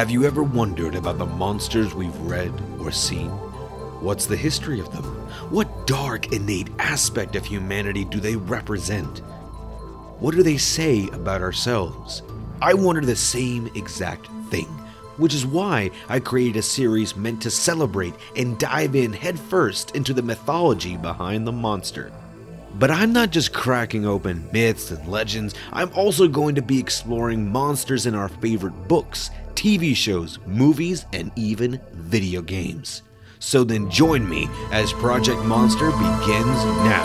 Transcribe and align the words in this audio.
Have 0.00 0.10
you 0.10 0.24
ever 0.24 0.42
wondered 0.42 0.94
about 0.94 1.18
the 1.18 1.26
monsters 1.26 1.92
we've 1.92 2.16
read 2.20 2.54
or 2.80 2.90
seen? 2.90 3.28
What's 4.00 4.24
the 4.24 4.34
history 4.34 4.80
of 4.80 4.90
them? 4.92 5.04
What 5.50 5.86
dark, 5.86 6.32
innate 6.32 6.70
aspect 6.78 7.36
of 7.36 7.44
humanity 7.44 8.06
do 8.06 8.18
they 8.18 8.34
represent? 8.34 9.18
What 10.18 10.34
do 10.34 10.42
they 10.42 10.56
say 10.56 11.10
about 11.12 11.42
ourselves? 11.42 12.22
I 12.62 12.72
wonder 12.72 13.02
the 13.02 13.14
same 13.14 13.66
exact 13.74 14.26
thing, 14.48 14.68
which 15.18 15.34
is 15.34 15.44
why 15.44 15.90
I 16.08 16.18
created 16.18 16.56
a 16.56 16.62
series 16.62 17.14
meant 17.14 17.42
to 17.42 17.50
celebrate 17.50 18.14
and 18.36 18.58
dive 18.58 18.96
in 18.96 19.12
headfirst 19.12 19.94
into 19.94 20.14
the 20.14 20.22
mythology 20.22 20.96
behind 20.96 21.46
the 21.46 21.52
monster. 21.52 22.10
But 22.78 22.90
I'm 22.90 23.12
not 23.12 23.32
just 23.32 23.52
cracking 23.52 24.06
open 24.06 24.48
myths 24.50 24.92
and 24.92 25.06
legends, 25.08 25.54
I'm 25.74 25.92
also 25.92 26.26
going 26.26 26.54
to 26.54 26.62
be 26.62 26.78
exploring 26.78 27.52
monsters 27.52 28.06
in 28.06 28.14
our 28.14 28.30
favorite 28.30 28.88
books, 28.88 29.30
TV 29.60 29.94
shows, 29.94 30.38
movies, 30.46 31.04
and 31.12 31.30
even 31.36 31.78
video 31.92 32.40
games. 32.40 33.02
So 33.40 33.62
then 33.62 33.90
join 33.90 34.26
me 34.26 34.48
as 34.72 34.90
Project 34.94 35.42
Monster 35.42 35.90
begins 35.90 36.64
now. 36.86 37.04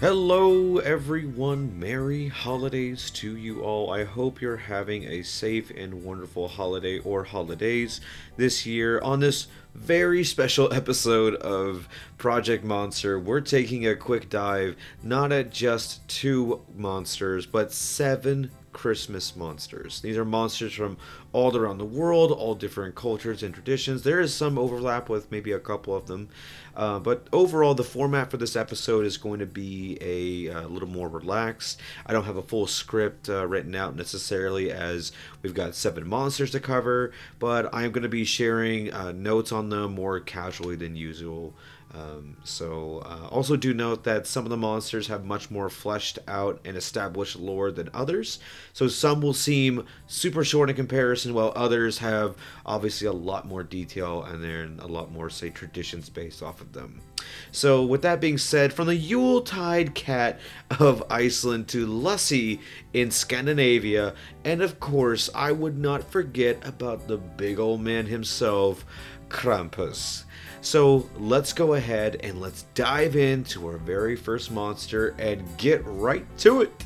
Hello, 0.00 0.78
everyone. 0.78 1.78
Merry 1.78 2.28
holidays 2.28 3.10
to 3.10 3.36
you 3.36 3.60
all. 3.60 3.92
I 3.92 4.04
hope 4.04 4.40
you're 4.40 4.56
having 4.56 5.04
a 5.04 5.22
safe 5.22 5.70
and 5.76 6.02
wonderful 6.02 6.48
holiday 6.48 7.00
or 7.00 7.24
holidays 7.24 8.00
this 8.38 8.64
year. 8.64 8.98
On 9.02 9.20
this 9.20 9.48
very 9.74 10.24
special 10.24 10.72
episode 10.72 11.34
of 11.34 11.86
Project 12.16 12.64
Monster, 12.64 13.18
we're 13.18 13.42
taking 13.42 13.86
a 13.86 13.94
quick 13.94 14.30
dive 14.30 14.74
not 15.02 15.32
at 15.32 15.50
just 15.50 16.08
two 16.08 16.62
monsters, 16.74 17.44
but 17.44 17.70
seven 17.70 18.50
Christmas 18.72 19.34
monsters. 19.34 20.00
These 20.00 20.16
are 20.16 20.24
monsters 20.24 20.74
from 20.74 20.96
all 21.32 21.56
around 21.56 21.78
the 21.78 21.84
world, 21.84 22.32
all 22.32 22.54
different 22.54 22.94
cultures 22.94 23.42
and 23.42 23.52
traditions. 23.52 24.02
There 24.02 24.20
is 24.20 24.34
some 24.34 24.58
overlap 24.58 25.08
with 25.08 25.30
maybe 25.30 25.52
a 25.52 25.58
couple 25.58 25.94
of 25.94 26.06
them, 26.06 26.28
uh, 26.76 26.98
but 26.98 27.26
overall, 27.32 27.74
the 27.74 27.84
format 27.84 28.30
for 28.30 28.36
this 28.36 28.56
episode 28.56 29.04
is 29.04 29.16
going 29.16 29.40
to 29.40 29.46
be 29.46 29.98
a, 30.00 30.46
a 30.46 30.54
uh, 30.54 30.68
little 30.68 30.88
more 30.88 31.08
relaxed. 31.08 31.80
I 32.06 32.12
don't 32.12 32.24
have 32.24 32.36
a 32.36 32.42
full 32.42 32.66
script 32.66 33.28
uh, 33.28 33.46
written 33.46 33.74
out 33.74 33.96
necessarily, 33.96 34.70
as 34.70 35.12
we've 35.42 35.54
got 35.54 35.74
seven 35.74 36.06
monsters 36.08 36.50
to 36.52 36.60
cover, 36.60 37.12
but 37.38 37.72
I'm 37.74 37.92
going 37.92 38.02
to 38.02 38.08
be 38.08 38.24
sharing 38.24 38.92
uh, 38.92 39.12
notes 39.12 39.52
on 39.52 39.70
them 39.70 39.94
more 39.94 40.20
casually 40.20 40.76
than 40.76 40.96
usual. 40.96 41.54
Um, 41.92 42.36
so, 42.44 43.02
uh, 43.04 43.26
also 43.28 43.56
do 43.56 43.74
note 43.74 44.04
that 44.04 44.26
some 44.26 44.44
of 44.44 44.50
the 44.50 44.56
monsters 44.56 45.08
have 45.08 45.24
much 45.24 45.50
more 45.50 45.68
fleshed 45.68 46.20
out 46.28 46.60
and 46.64 46.76
established 46.76 47.36
lore 47.36 47.72
than 47.72 47.90
others. 47.92 48.38
So, 48.72 48.86
some 48.86 49.20
will 49.20 49.34
seem 49.34 49.84
super 50.06 50.44
short 50.44 50.70
in 50.70 50.76
comparison, 50.76 51.34
while 51.34 51.52
others 51.56 51.98
have 51.98 52.36
obviously 52.64 53.08
a 53.08 53.12
lot 53.12 53.46
more 53.48 53.64
detail 53.64 54.22
and 54.22 54.42
then 54.42 54.78
a 54.80 54.86
lot 54.86 55.10
more, 55.10 55.30
say, 55.30 55.50
traditions 55.50 56.08
based 56.08 56.44
off 56.44 56.60
of 56.60 56.72
them. 56.72 57.00
So, 57.50 57.84
with 57.84 58.02
that 58.02 58.20
being 58.20 58.38
said, 58.38 58.72
from 58.72 58.86
the 58.86 58.96
Yuletide 58.96 59.94
cat 59.94 60.38
of 60.78 61.02
Iceland 61.10 61.66
to 61.68 61.88
Lussi 61.88 62.60
in 62.92 63.10
Scandinavia, 63.10 64.14
and 64.44 64.62
of 64.62 64.78
course, 64.78 65.28
I 65.34 65.50
would 65.50 65.76
not 65.76 66.08
forget 66.08 66.64
about 66.64 67.08
the 67.08 67.16
big 67.16 67.58
old 67.58 67.80
man 67.80 68.06
himself, 68.06 68.86
Krampus. 69.28 70.24
So 70.62 71.08
let's 71.16 71.52
go 71.52 71.74
ahead 71.74 72.20
and 72.22 72.40
let's 72.40 72.64
dive 72.74 73.16
into 73.16 73.66
our 73.66 73.78
very 73.78 74.14
first 74.14 74.50
monster 74.50 75.14
and 75.18 75.42
get 75.56 75.82
right 75.86 76.26
to 76.38 76.62
it. 76.62 76.84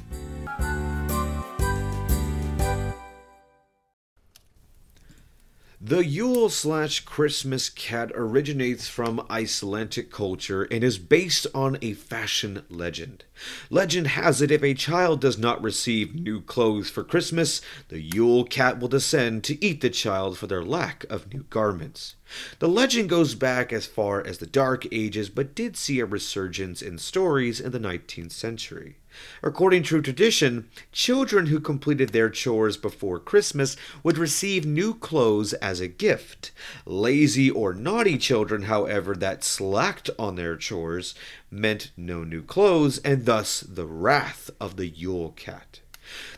The 5.86 6.02
Yule 6.02 6.48
slash 6.48 7.00
Christmas 7.00 7.68
cat 7.68 8.10
originates 8.14 8.88
from 8.88 9.26
Icelandic 9.28 10.10
culture 10.10 10.62
and 10.62 10.82
is 10.82 10.96
based 10.96 11.46
on 11.54 11.76
a 11.82 11.92
fashion 11.92 12.64
legend. 12.70 13.24
Legend 13.68 14.06
has 14.08 14.40
it 14.40 14.50
if 14.50 14.62
a 14.62 14.74
child 14.74 15.20
does 15.20 15.38
not 15.38 15.62
receive 15.62 16.14
new 16.14 16.40
clothes 16.40 16.88
for 16.88 17.02
Christmas, 17.02 17.60
the 17.88 18.00
Yule 18.00 18.44
cat 18.44 18.78
will 18.78 18.88
descend 18.88 19.42
to 19.44 19.64
eat 19.64 19.80
the 19.80 19.90
child 19.90 20.38
for 20.38 20.46
their 20.46 20.62
lack 20.62 21.04
of 21.10 21.32
new 21.32 21.44
garments. 21.50 22.14
The 22.58 22.68
legend 22.68 23.08
goes 23.08 23.34
back 23.34 23.72
as 23.72 23.86
far 23.86 24.24
as 24.24 24.38
the 24.38 24.46
Dark 24.46 24.86
Ages 24.92 25.28
but 25.28 25.54
did 25.54 25.76
see 25.76 26.00
a 26.00 26.06
resurgence 26.06 26.80
in 26.80 26.98
stories 26.98 27.60
in 27.60 27.72
the 27.72 27.78
19th 27.78 28.32
century. 28.32 28.96
According 29.44 29.84
to 29.84 30.02
tradition, 30.02 30.68
children 30.90 31.46
who 31.46 31.60
completed 31.60 32.08
their 32.08 32.28
chores 32.28 32.76
before 32.76 33.20
Christmas 33.20 33.76
would 34.02 34.18
receive 34.18 34.66
new 34.66 34.94
clothes 34.94 35.52
as 35.54 35.78
a 35.80 35.86
gift. 35.86 36.50
Lazy 36.84 37.48
or 37.48 37.74
naughty 37.74 38.18
children, 38.18 38.62
however, 38.62 39.14
that 39.14 39.44
slacked 39.44 40.10
on 40.18 40.34
their 40.34 40.56
chores 40.56 41.14
meant 41.54 41.92
no 41.96 42.24
new 42.24 42.42
clothes 42.42 42.98
and 42.98 43.24
thus 43.24 43.60
the 43.60 43.86
wrath 43.86 44.50
of 44.60 44.76
the 44.76 44.88
Yule 44.88 45.30
cat. 45.30 45.80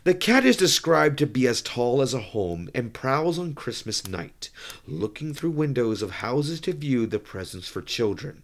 The 0.04 0.14
cat 0.14 0.44
is 0.44 0.56
described 0.56 1.18
to 1.18 1.26
be 1.26 1.46
as 1.46 1.60
tall 1.60 2.00
as 2.00 2.14
a 2.14 2.20
home 2.20 2.68
and 2.74 2.94
prowls 2.94 3.38
on 3.38 3.54
Christmas 3.54 4.06
night, 4.06 4.50
looking 4.86 5.34
through 5.34 5.50
windows 5.50 6.02
of 6.02 6.22
houses 6.22 6.60
to 6.60 6.72
view 6.72 7.06
the 7.06 7.18
presents 7.18 7.66
for 7.66 7.82
children. 7.82 8.42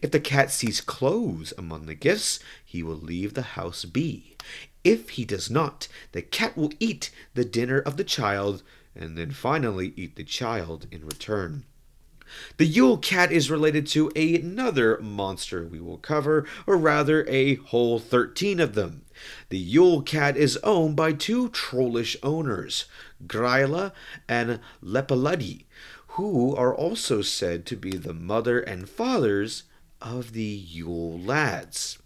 If 0.00 0.10
the 0.10 0.20
cat 0.20 0.50
sees 0.50 0.80
clothes 0.80 1.52
among 1.58 1.86
the 1.86 1.94
gifts, 1.94 2.40
he 2.64 2.82
will 2.82 2.96
leave 2.96 3.34
the 3.34 3.42
house 3.42 3.84
be. 3.84 4.36
If 4.82 5.10
he 5.10 5.24
does 5.24 5.50
not, 5.50 5.86
the 6.12 6.22
cat 6.22 6.56
will 6.56 6.72
eat 6.80 7.10
the 7.34 7.44
dinner 7.44 7.78
of 7.78 7.96
the 7.96 8.04
child 8.04 8.62
and 8.94 9.18
then 9.18 9.30
finally 9.30 9.92
eat 9.96 10.16
the 10.16 10.24
child 10.24 10.86
in 10.90 11.06
return. 11.06 11.64
The 12.56 12.66
Yule 12.66 12.98
Cat 12.98 13.30
is 13.30 13.50
related 13.50 13.86
to 13.88 14.10
another 14.16 14.98
monster 15.00 15.66
we 15.66 15.80
will 15.80 15.98
cover, 15.98 16.46
or 16.66 16.76
rather 16.76 17.26
a 17.28 17.56
whole 17.56 17.98
13 17.98 18.60
of 18.60 18.74
them. 18.74 19.02
The 19.48 19.58
Yule 19.58 20.02
Cat 20.02 20.36
is 20.36 20.58
owned 20.58 20.96
by 20.96 21.12
two 21.12 21.48
trollish 21.50 22.16
owners, 22.22 22.86
Gryla 23.26 23.92
and 24.28 24.60
Lepaludi, 24.82 25.64
who 26.08 26.54
are 26.56 26.74
also 26.74 27.22
said 27.22 27.66
to 27.66 27.76
be 27.76 27.92
the 27.92 28.14
mother 28.14 28.60
and 28.60 28.88
fathers 28.88 29.64
of 30.00 30.32
the 30.32 30.42
Yule 30.42 31.18
Lads. 31.18 31.98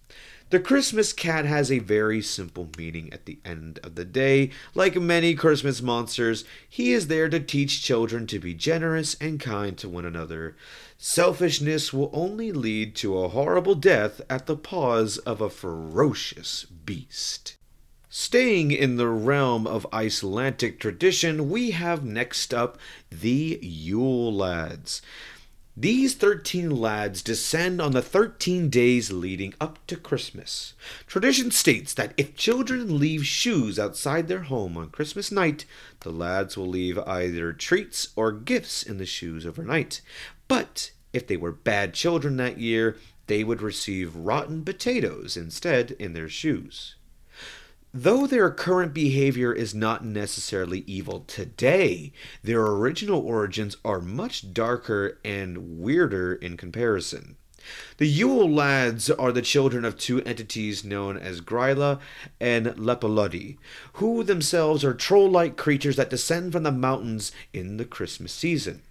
The 0.50 0.58
Christmas 0.58 1.12
cat 1.12 1.44
has 1.44 1.70
a 1.70 1.78
very 1.78 2.20
simple 2.20 2.70
meaning 2.76 3.12
at 3.12 3.24
the 3.24 3.38
end 3.44 3.78
of 3.84 3.94
the 3.94 4.04
day. 4.04 4.50
Like 4.74 4.96
many 4.96 5.36
Christmas 5.36 5.80
monsters, 5.80 6.44
he 6.68 6.92
is 6.92 7.06
there 7.06 7.28
to 7.28 7.38
teach 7.38 7.84
children 7.84 8.26
to 8.26 8.40
be 8.40 8.52
generous 8.52 9.14
and 9.20 9.38
kind 9.38 9.78
to 9.78 9.88
one 9.88 10.04
another. 10.04 10.56
Selfishness 10.98 11.92
will 11.92 12.10
only 12.12 12.50
lead 12.50 12.96
to 12.96 13.16
a 13.18 13.28
horrible 13.28 13.76
death 13.76 14.20
at 14.28 14.46
the 14.46 14.56
paws 14.56 15.18
of 15.18 15.40
a 15.40 15.50
ferocious 15.50 16.64
beast. 16.64 17.56
Staying 18.08 18.72
in 18.72 18.96
the 18.96 19.06
realm 19.06 19.68
of 19.68 19.86
Icelandic 19.92 20.80
tradition, 20.80 21.48
we 21.48 21.70
have 21.70 22.04
next 22.04 22.52
up 22.52 22.76
the 23.08 23.60
Yule 23.62 24.34
Lads. 24.34 25.00
These 25.80 26.14
13 26.16 26.78
lads 26.78 27.22
descend 27.22 27.80
on 27.80 27.92
the 27.92 28.02
13 28.02 28.68
days 28.68 29.10
leading 29.10 29.54
up 29.58 29.78
to 29.86 29.96
Christmas. 29.96 30.74
Tradition 31.06 31.50
states 31.50 31.94
that 31.94 32.12
if 32.18 32.36
children 32.36 32.98
leave 32.98 33.24
shoes 33.24 33.78
outside 33.78 34.28
their 34.28 34.42
home 34.42 34.76
on 34.76 34.90
Christmas 34.90 35.32
night, 35.32 35.64
the 36.00 36.12
lads 36.12 36.54
will 36.54 36.66
leave 36.66 36.98
either 36.98 37.54
treats 37.54 38.08
or 38.14 38.30
gifts 38.30 38.82
in 38.82 38.98
the 38.98 39.06
shoes 39.06 39.46
overnight. 39.46 40.02
But 40.48 40.90
if 41.14 41.26
they 41.26 41.38
were 41.38 41.50
bad 41.50 41.94
children 41.94 42.36
that 42.36 42.58
year, 42.58 42.98
they 43.26 43.42
would 43.42 43.62
receive 43.62 44.14
rotten 44.14 44.66
potatoes 44.66 45.34
instead 45.34 45.92
in 45.92 46.12
their 46.12 46.28
shoes. 46.28 46.96
Though 47.92 48.28
their 48.28 48.50
current 48.52 48.94
behavior 48.94 49.52
is 49.52 49.74
not 49.74 50.04
necessarily 50.04 50.84
evil 50.86 51.24
today, 51.26 52.12
their 52.40 52.64
original 52.64 53.20
origins 53.20 53.76
are 53.84 54.00
much 54.00 54.52
darker 54.52 55.18
and 55.24 55.80
weirder 55.80 56.34
in 56.34 56.56
comparison. 56.56 57.36
The 57.98 58.06
Yule 58.06 58.48
lads 58.48 59.10
are 59.10 59.32
the 59.32 59.42
children 59.42 59.84
of 59.84 59.98
two 59.98 60.22
entities 60.22 60.84
known 60.84 61.16
as 61.16 61.40
Gryla 61.40 61.98
and 62.38 62.66
Lepaludi, 62.78 63.58
who 63.94 64.22
themselves 64.22 64.84
are 64.84 64.94
troll 64.94 65.28
like 65.28 65.56
creatures 65.56 65.96
that 65.96 66.10
descend 66.10 66.52
from 66.52 66.62
the 66.62 66.70
mountains 66.70 67.32
in 67.52 67.76
the 67.76 67.84
Christmas 67.84 68.32
season. 68.32 68.82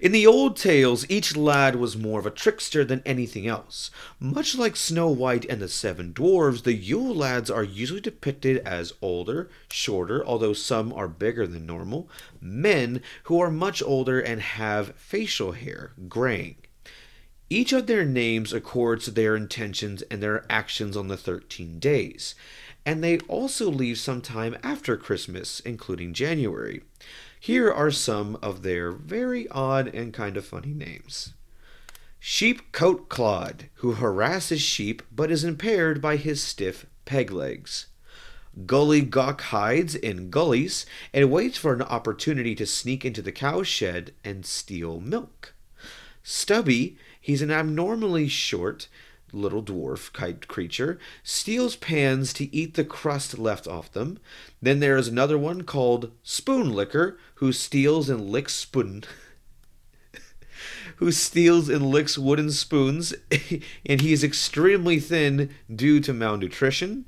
In 0.00 0.12
the 0.12 0.26
old 0.26 0.56
tales, 0.56 1.04
each 1.08 1.36
lad 1.36 1.76
was 1.76 1.96
more 1.96 2.20
of 2.20 2.26
a 2.26 2.30
trickster 2.30 2.84
than 2.84 3.02
anything 3.04 3.46
else. 3.46 3.90
Much 4.18 4.56
like 4.56 4.76
Snow 4.76 5.08
White 5.08 5.44
and 5.46 5.60
the 5.60 5.68
Seven 5.68 6.12
Dwarfs, 6.12 6.62
the 6.62 6.74
Yule 6.74 7.14
lads 7.14 7.50
are 7.50 7.64
usually 7.64 8.00
depicted 8.00 8.58
as 8.58 8.92
older, 9.00 9.50
shorter, 9.70 10.24
although 10.24 10.52
some 10.52 10.92
are 10.92 11.08
bigger 11.08 11.46
than 11.46 11.66
normal, 11.66 12.08
men 12.40 13.02
who 13.24 13.40
are 13.40 13.50
much 13.50 13.82
older 13.82 14.20
and 14.20 14.40
have 14.40 14.94
facial 14.96 15.52
hair, 15.52 15.92
graying. 16.08 16.56
Each 17.50 17.72
of 17.72 17.86
their 17.86 18.04
names 18.04 18.52
accords 18.52 19.04
to 19.04 19.10
their 19.10 19.36
intentions 19.36 20.02
and 20.10 20.22
their 20.22 20.44
actions 20.50 20.96
on 20.96 21.08
the 21.08 21.16
13 21.16 21.78
days, 21.78 22.34
and 22.86 23.02
they 23.02 23.18
also 23.20 23.70
leave 23.70 23.98
some 23.98 24.20
time 24.20 24.56
after 24.62 24.96
Christmas, 24.96 25.60
including 25.60 26.14
January. 26.14 26.82
Here 27.44 27.70
are 27.70 27.90
some 27.90 28.38
of 28.40 28.62
their 28.62 28.90
very 28.90 29.46
odd 29.48 29.94
and 29.94 30.14
kind 30.14 30.38
of 30.38 30.46
funny 30.46 30.72
names. 30.72 31.34
Sheep 32.18 32.72
Coat 32.72 33.10
Clod, 33.10 33.68
who 33.74 33.96
harasses 33.96 34.62
sheep 34.62 35.02
but 35.14 35.30
is 35.30 35.44
impaired 35.44 36.00
by 36.00 36.16
his 36.16 36.42
stiff 36.42 36.86
peg 37.04 37.30
legs. 37.30 37.88
Gully 38.64 39.02
Gawk 39.02 39.42
hides 39.42 39.94
in 39.94 40.30
gullies 40.30 40.86
and 41.12 41.30
waits 41.30 41.58
for 41.58 41.74
an 41.74 41.82
opportunity 41.82 42.54
to 42.54 42.64
sneak 42.64 43.04
into 43.04 43.20
the 43.20 43.30
cow 43.30 43.62
shed 43.62 44.14
and 44.24 44.46
steal 44.46 44.98
milk. 44.98 45.52
Stubby, 46.22 46.96
he's 47.20 47.42
an 47.42 47.50
abnormally 47.50 48.26
short, 48.26 48.88
little 49.34 49.62
dwarf 49.62 50.12
kite 50.12 50.48
creature, 50.48 50.98
steals 51.22 51.76
pans 51.76 52.32
to 52.34 52.54
eat 52.54 52.74
the 52.74 52.84
crust 52.84 53.38
left 53.38 53.66
off 53.66 53.92
them. 53.92 54.18
Then 54.62 54.80
there 54.80 54.96
is 54.96 55.08
another 55.08 55.38
one 55.38 55.62
called 55.62 56.12
Spoon 56.22 56.72
Licker, 56.72 57.18
who 57.36 57.52
steals 57.52 58.08
and 58.08 58.30
licks 58.30 58.54
spoon. 58.54 59.04
who 60.96 61.10
steals 61.10 61.68
and 61.68 61.86
licks 61.86 62.16
wooden 62.16 62.50
spoons, 62.50 63.14
and 63.86 64.00
he 64.00 64.12
is 64.12 64.24
extremely 64.24 65.00
thin 65.00 65.50
due 65.74 66.00
to 66.00 66.12
malnutrition. 66.12 67.04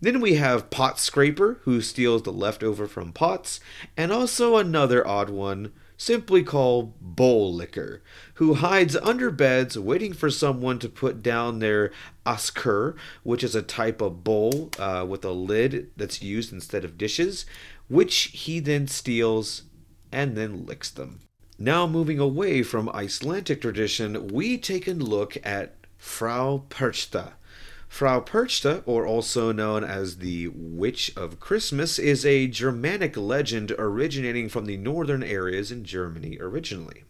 Then 0.00 0.20
we 0.20 0.34
have 0.34 0.70
Pot 0.70 0.98
Scraper, 0.98 1.60
who 1.62 1.80
steals 1.80 2.22
the 2.22 2.32
leftover 2.32 2.86
from 2.86 3.12
pots, 3.12 3.60
and 3.96 4.12
also 4.12 4.56
another 4.56 5.06
odd 5.06 5.30
one, 5.30 5.72
simply 5.96 6.42
called 6.42 6.94
bowl 7.00 7.52
licker, 7.52 8.02
who 8.34 8.54
hides 8.54 8.96
under 8.96 9.30
beds 9.30 9.78
waiting 9.78 10.12
for 10.12 10.30
someone 10.30 10.78
to 10.78 10.88
put 10.88 11.22
down 11.22 11.58
their 11.58 11.90
askur, 12.26 12.96
which 13.22 13.44
is 13.44 13.54
a 13.54 13.62
type 13.62 14.00
of 14.00 14.24
bowl 14.24 14.70
uh, 14.78 15.04
with 15.08 15.24
a 15.24 15.30
lid 15.30 15.90
that's 15.96 16.22
used 16.22 16.52
instead 16.52 16.84
of 16.84 16.98
dishes, 16.98 17.46
which 17.88 18.30
he 18.32 18.60
then 18.60 18.86
steals 18.86 19.62
and 20.10 20.36
then 20.36 20.64
licks 20.66 20.90
them. 20.90 21.20
Now, 21.58 21.86
moving 21.86 22.18
away 22.18 22.62
from 22.62 22.88
Icelandic 22.88 23.60
tradition, 23.60 24.28
we 24.28 24.58
take 24.58 24.88
a 24.88 24.92
look 24.92 25.36
at 25.44 25.76
Frau 25.96 26.64
Perchta 26.68 27.34
Frau 27.94 28.18
Perchta, 28.18 28.82
or 28.86 29.06
also 29.06 29.52
known 29.52 29.84
as 29.84 30.16
the 30.16 30.48
Witch 30.48 31.12
of 31.14 31.38
Christmas, 31.38 31.96
is 31.96 32.26
a 32.26 32.48
Germanic 32.48 33.16
legend 33.16 33.70
originating 33.78 34.48
from 34.48 34.66
the 34.66 34.76
northern 34.76 35.22
areas 35.22 35.70
in 35.70 35.84
Germany 35.84 36.36
originally. 36.40 37.04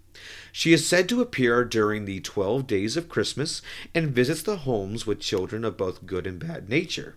She 0.53 0.75
is 0.75 0.87
said 0.87 1.09
to 1.09 1.23
appear 1.23 1.65
during 1.65 2.05
the 2.05 2.21
12 2.21 2.67
days 2.67 2.99
of 2.99 3.09
Christmas 3.09 3.63
and 3.95 4.11
visits 4.11 4.43
the 4.43 4.59
homes 4.59 5.07
with 5.07 5.21
children 5.21 5.65
of 5.65 5.79
both 5.79 6.05
good 6.05 6.27
and 6.27 6.39
bad 6.39 6.69
nature. 6.69 7.17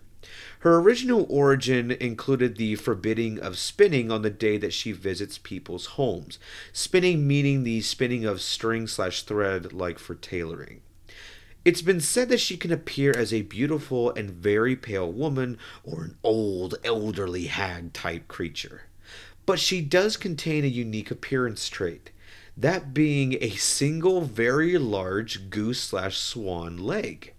Her 0.60 0.78
original 0.78 1.26
origin 1.28 1.90
included 1.90 2.56
the 2.56 2.76
forbidding 2.76 3.38
of 3.38 3.58
spinning 3.58 4.10
on 4.10 4.22
the 4.22 4.30
day 4.30 4.56
that 4.56 4.72
she 4.72 4.92
visits 4.92 5.36
people's 5.36 5.98
homes. 6.00 6.38
Spinning 6.72 7.28
meaning 7.28 7.64
the 7.64 7.82
spinning 7.82 8.24
of 8.24 8.40
string 8.40 8.86
slash 8.86 9.24
thread 9.24 9.74
like 9.74 9.98
for 9.98 10.14
tailoring. 10.14 10.80
It's 11.68 11.82
been 11.82 12.00
said 12.00 12.30
that 12.30 12.40
she 12.40 12.56
can 12.56 12.72
appear 12.72 13.12
as 13.14 13.30
a 13.30 13.42
beautiful 13.42 14.10
and 14.12 14.30
very 14.30 14.74
pale 14.74 15.12
woman 15.12 15.58
or 15.84 16.02
an 16.02 16.16
old, 16.22 16.76
elderly 16.82 17.44
hag 17.44 17.92
type 17.92 18.26
creature. 18.26 18.84
But 19.44 19.58
she 19.58 19.82
does 19.82 20.16
contain 20.16 20.64
a 20.64 20.68
unique 20.68 21.10
appearance 21.10 21.68
trait, 21.68 22.10
that 22.56 22.94
being 22.94 23.36
a 23.42 23.50
single, 23.50 24.22
very 24.22 24.78
large 24.78 25.50
goose 25.50 25.82
slash 25.82 26.16
swan 26.16 26.78
leg. 26.78 27.34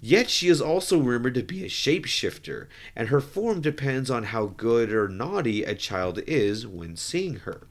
Yet 0.00 0.30
she 0.30 0.48
is 0.48 0.62
also 0.62 0.98
rumored 0.98 1.34
to 1.34 1.42
be 1.42 1.62
a 1.62 1.68
shapeshifter, 1.68 2.66
and 2.96 3.08
her 3.08 3.20
form 3.20 3.60
depends 3.60 4.10
on 4.10 4.22
how 4.22 4.46
good 4.46 4.90
or 4.90 5.06
naughty 5.06 5.64
a 5.64 5.74
child 5.74 6.18
is 6.26 6.66
when 6.66 6.96
seeing 6.96 7.40
her. 7.40 7.66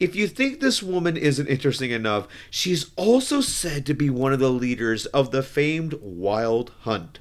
If 0.00 0.16
you 0.16 0.26
think 0.26 0.60
this 0.60 0.82
woman 0.82 1.16
isn't 1.16 1.46
interesting 1.46 1.90
enough, 1.90 2.28
she's 2.50 2.90
also 2.96 3.40
said 3.40 3.86
to 3.86 3.94
be 3.94 4.10
one 4.10 4.32
of 4.32 4.40
the 4.40 4.50
leaders 4.50 5.06
of 5.06 5.30
the 5.30 5.42
famed 5.42 5.94
Wild 6.00 6.72
Hunt. 6.80 7.20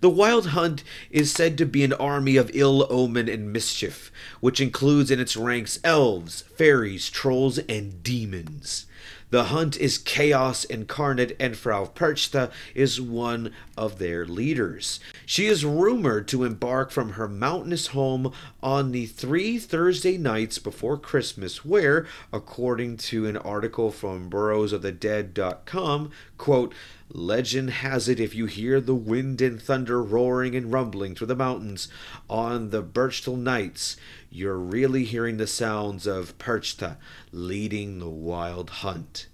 The 0.00 0.10
Wild 0.10 0.48
Hunt 0.48 0.84
is 1.10 1.32
said 1.32 1.58
to 1.58 1.66
be 1.66 1.84
an 1.84 1.92
army 1.92 2.36
of 2.36 2.50
ill 2.54 2.86
omen 2.88 3.28
and 3.28 3.52
mischief, 3.52 4.12
which 4.40 4.60
includes 4.60 5.10
in 5.10 5.20
its 5.20 5.36
ranks 5.36 5.78
elves, 5.84 6.42
fairies, 6.42 7.10
trolls, 7.10 7.58
and 7.58 8.02
demons. 8.02 8.86
The 9.30 9.44
hunt 9.44 9.76
is 9.76 9.98
chaos 9.98 10.64
incarnate, 10.64 11.36
and 11.38 11.54
Frau 11.54 11.84
Perchta 11.84 12.50
is 12.74 12.98
one 13.00 13.52
of 13.76 13.98
their 13.98 14.24
leaders. 14.24 15.00
She 15.26 15.46
is 15.46 15.66
rumored 15.66 16.26
to 16.28 16.44
embark 16.44 16.90
from 16.90 17.10
her 17.12 17.28
mountainous 17.28 17.88
home 17.88 18.32
on 18.62 18.92
the 18.92 19.04
three 19.04 19.58
Thursday 19.58 20.16
nights 20.16 20.58
before 20.58 20.96
Christmas, 20.96 21.62
where, 21.62 22.06
according 22.32 22.96
to 22.98 23.26
an 23.26 23.36
article 23.36 23.90
from 23.90 24.30
burrowsofthedead.com, 24.30 26.10
quote, 26.38 26.74
Legend 27.10 27.70
has 27.70 28.06
it 28.08 28.20
if 28.20 28.34
you 28.34 28.46
hear 28.46 28.80
the 28.80 28.94
wind 28.94 29.40
and 29.40 29.60
thunder 29.60 30.02
roaring 30.02 30.54
and 30.54 30.72
rumbling 30.72 31.14
through 31.14 31.26
the 31.26 31.34
mountains 31.34 31.88
on 32.28 32.68
the 32.68 32.82
Birchtal 32.82 33.38
nights, 33.38 33.96
you're 34.30 34.58
really 34.58 35.04
hearing 35.04 35.36
the 35.36 35.46
sounds 35.46 36.06
of 36.06 36.36
Perchta 36.38 36.96
leading 37.32 37.98
the 37.98 38.08
wild 38.08 38.70
hunt. 38.70 39.28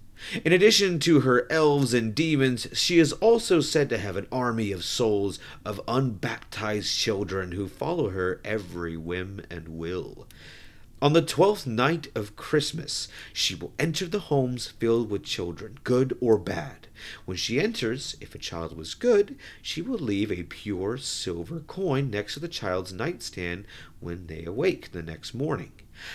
In 0.45 0.53
addition 0.53 0.99
to 1.01 1.21
her 1.21 1.47
elves 1.51 1.93
and 1.93 2.15
demons, 2.15 2.69
she 2.73 2.99
is 2.99 3.13
also 3.15 3.61
said 3.61 3.89
to 3.91 3.99
have 3.99 4.17
an 4.17 4.27
army 4.31 4.73
of 4.73 4.85
souls 4.85 5.39
of 5.65 5.81
unbaptized 5.87 6.97
children 6.97 7.53
who 7.53 7.69
follow 7.69 8.11
her 8.11 8.41
every 8.45 8.97
whim 8.97 9.43
and 9.51 9.69
will. 9.69 10.27
On 11.05 11.13
the 11.13 11.21
twelfth 11.21 11.67
night 11.67 12.07
of 12.15 12.35
Christmas, 12.35 13.09
she 13.31 13.55
will 13.55 13.75
enter 13.79 14.07
the 14.07 14.21
homes 14.21 14.69
filled 14.69 15.11
with 15.11 15.23
children, 15.23 15.77
good 15.85 16.17
or 16.19 16.39
bad. 16.39 16.87
When 17.27 17.37
she 17.37 17.61
enters, 17.61 18.17
if 18.23 18.35
a 18.35 18.39
child 18.39 18.75
was 18.75 18.95
good, 18.95 19.37
she 19.61 19.83
will 19.83 19.99
leave 19.99 20.33
a 20.33 20.45
pure 20.45 20.97
silver 20.97 21.61
coin 21.61 22.09
next 22.09 22.33
to 22.35 22.41
the 22.41 22.49
child's 22.49 22.95
nightstand 22.95 23.67
when 24.01 24.29
they 24.29 24.47
awake 24.47 24.93
the 24.93 25.03
next 25.03 25.35
morning. 25.35 25.73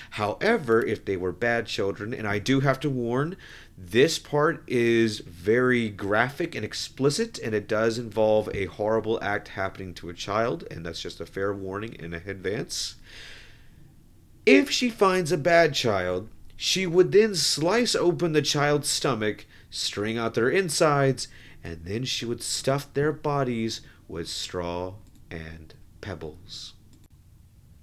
However, 0.09 0.83
if 0.83 1.05
they 1.05 1.17
were 1.17 1.33
bad 1.33 1.67
children, 1.67 2.11
and 2.11 2.27
I 2.27 2.39
do 2.39 2.61
have 2.61 2.79
to 2.79 2.89
warn, 2.89 3.37
this 3.77 4.17
part 4.17 4.63
is 4.65 5.19
very 5.19 5.89
graphic 5.89 6.55
and 6.55 6.65
explicit, 6.65 7.37
and 7.37 7.53
it 7.53 7.67
does 7.67 7.99
involve 7.99 8.49
a 8.55 8.65
horrible 8.65 9.19
act 9.21 9.49
happening 9.49 9.93
to 9.93 10.09
a 10.09 10.15
child, 10.15 10.63
and 10.71 10.83
that's 10.83 11.03
just 11.03 11.21
a 11.21 11.27
fair 11.27 11.53
warning 11.53 11.93
in 11.93 12.15
advance. 12.15 12.95
If 14.49 14.71
she 14.71 14.89
finds 14.89 15.31
a 15.31 15.37
bad 15.37 15.75
child, 15.75 16.29
she 16.57 16.87
would 16.87 17.11
then 17.11 17.35
slice 17.35 17.93
open 17.93 18.33
the 18.33 18.41
child's 18.41 18.89
stomach, 18.89 19.45
string 19.69 20.17
out 20.17 20.33
their 20.33 20.49
insides, 20.49 21.27
and 21.63 21.85
then 21.85 22.03
she 22.03 22.25
would 22.25 22.41
stuff 22.41 22.91
their 22.93 23.11
bodies 23.11 23.81
with 24.07 24.27
straw 24.27 24.95
and 25.29 25.73
pebbles. 26.01 26.73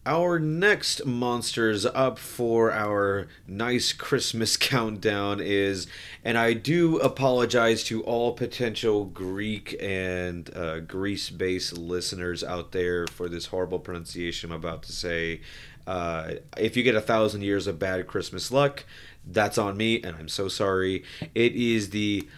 Our 0.04 0.38
next 0.38 1.04
monsters 1.04 1.84
up 1.84 2.18
for 2.18 2.72
our 2.72 3.26
nice 3.46 3.92
Christmas 3.92 4.56
countdown 4.58 5.40
is, 5.40 5.88
and 6.24 6.38
I 6.38 6.52
do 6.52 6.98
apologize 6.98 7.82
to 7.84 8.02
all 8.04 8.32
potential 8.34 9.04
Greek 9.04 9.76
and 9.80 10.48
uh, 10.54 10.80
Greece 10.80 11.30
based 11.30 11.76
listeners 11.76 12.44
out 12.44 12.70
there 12.70 13.06
for 13.08 13.28
this 13.28 13.46
horrible 13.46 13.80
pronunciation 13.80 14.52
I'm 14.52 14.58
about 14.58 14.84
to 14.84 14.92
say. 14.92 15.40
Uh, 15.86 16.34
if 16.56 16.76
you 16.76 16.82
get 16.82 16.94
a 16.94 17.00
thousand 17.00 17.42
years 17.42 17.66
of 17.66 17.78
bad 17.78 18.06
Christmas 18.06 18.50
luck, 18.50 18.84
that's 19.26 19.58
on 19.58 19.76
me, 19.76 20.02
and 20.02 20.16
I'm 20.16 20.28
so 20.28 20.48
sorry. 20.48 21.04
It 21.34 21.54
is 21.54 21.90
the 21.90 22.28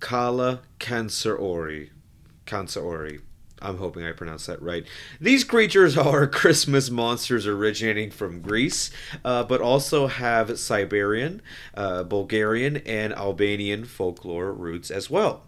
Kala 0.00 0.60
Cancerori. 0.78 1.90
Cancerori. 2.46 3.20
I'm 3.62 3.78
hoping 3.78 4.04
I 4.04 4.12
pronounced 4.12 4.46
that 4.48 4.60
right. 4.60 4.84
These 5.20 5.44
creatures 5.44 5.96
are 5.98 6.26
Christmas 6.26 6.90
monsters 6.90 7.46
originating 7.46 8.10
from 8.10 8.40
Greece, 8.40 8.90
uh, 9.24 9.44
but 9.44 9.60
also 9.60 10.06
have 10.06 10.58
Siberian, 10.58 11.42
uh, 11.74 12.02
Bulgarian, 12.04 12.78
and 12.78 13.14
Albanian 13.14 13.84
folklore 13.84 14.52
roots 14.52 14.90
as 14.90 15.08
well. 15.10 15.42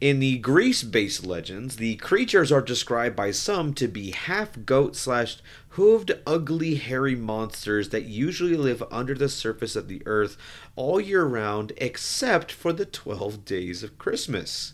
In 0.00 0.18
the 0.18 0.38
Greece 0.38 0.82
based 0.82 1.26
legends, 1.26 1.76
the 1.76 1.96
creatures 1.96 2.50
are 2.50 2.62
described 2.62 3.14
by 3.14 3.32
some 3.32 3.74
to 3.74 3.86
be 3.86 4.12
half 4.12 4.64
goat 4.64 4.96
slash 4.96 5.36
hooved, 5.74 6.18
ugly, 6.26 6.76
hairy 6.76 7.14
monsters 7.14 7.90
that 7.90 8.06
usually 8.06 8.56
live 8.56 8.82
under 8.90 9.14
the 9.14 9.28
surface 9.28 9.76
of 9.76 9.88
the 9.88 10.02
earth 10.06 10.38
all 10.74 10.98
year 10.98 11.24
round 11.24 11.72
except 11.76 12.50
for 12.50 12.72
the 12.72 12.86
12 12.86 13.44
days 13.44 13.82
of 13.82 13.98
Christmas. 13.98 14.72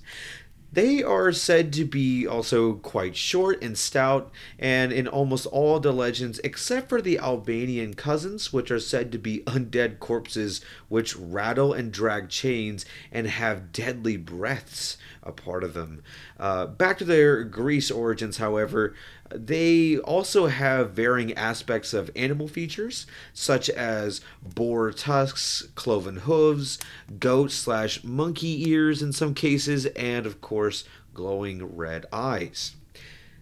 They 0.76 1.02
are 1.02 1.33
said 1.33 1.73
to 1.73 1.87
be 1.87 2.26
also 2.26 2.75
quite 2.75 3.16
short 3.16 3.62
and 3.62 3.78
stout, 3.78 4.30
and 4.59 4.92
in 4.92 5.09
almost 5.09 5.47
all 5.47 5.80
the 5.80 5.90
legends, 5.90 6.38
except 6.45 6.90
for 6.90 7.00
the 7.00 7.18
Albanian 7.18 7.95
cousins, 7.95 8.52
which 8.52 8.71
are 8.71 8.78
said 8.78 9.11
to 9.12 9.18
be 9.18 9.42
undead 9.47 10.00
corpses 10.00 10.61
which 10.88 11.16
rattle 11.16 11.73
and 11.73 11.90
drag 11.90 12.28
chains 12.28 12.85
and 13.11 13.26
have 13.26 13.73
deadly 13.73 14.18
breaths 14.18 14.99
a 15.23 15.33
part 15.33 15.64
of 15.64 15.73
them. 15.73 16.02
Uh, 16.38 16.66
back 16.66 16.99
to 16.99 17.06
their 17.06 17.42
Greece 17.42 17.90
origins, 17.90 18.37
however, 18.37 18.95
they 19.30 19.99
also 19.99 20.47
have 20.47 20.92
varying 20.92 21.33
aspects 21.35 21.92
of 21.92 22.11
animal 22.14 22.49
features, 22.49 23.06
such 23.33 23.68
as 23.71 24.21
boar 24.42 24.92
tusks, 24.92 25.68
cloven 25.75 26.16
hooves, 26.16 26.78
goat 27.18 27.50
slash 27.50 28.04
monkey 28.04 28.68
ears 28.68 29.02
in 29.02 29.12
some 29.12 29.35
cases, 29.35 29.87
and 29.87 30.26
of 30.26 30.40
course, 30.40 30.85
glowing 31.14 31.76
red 31.76 32.06
eyes. 32.12 32.76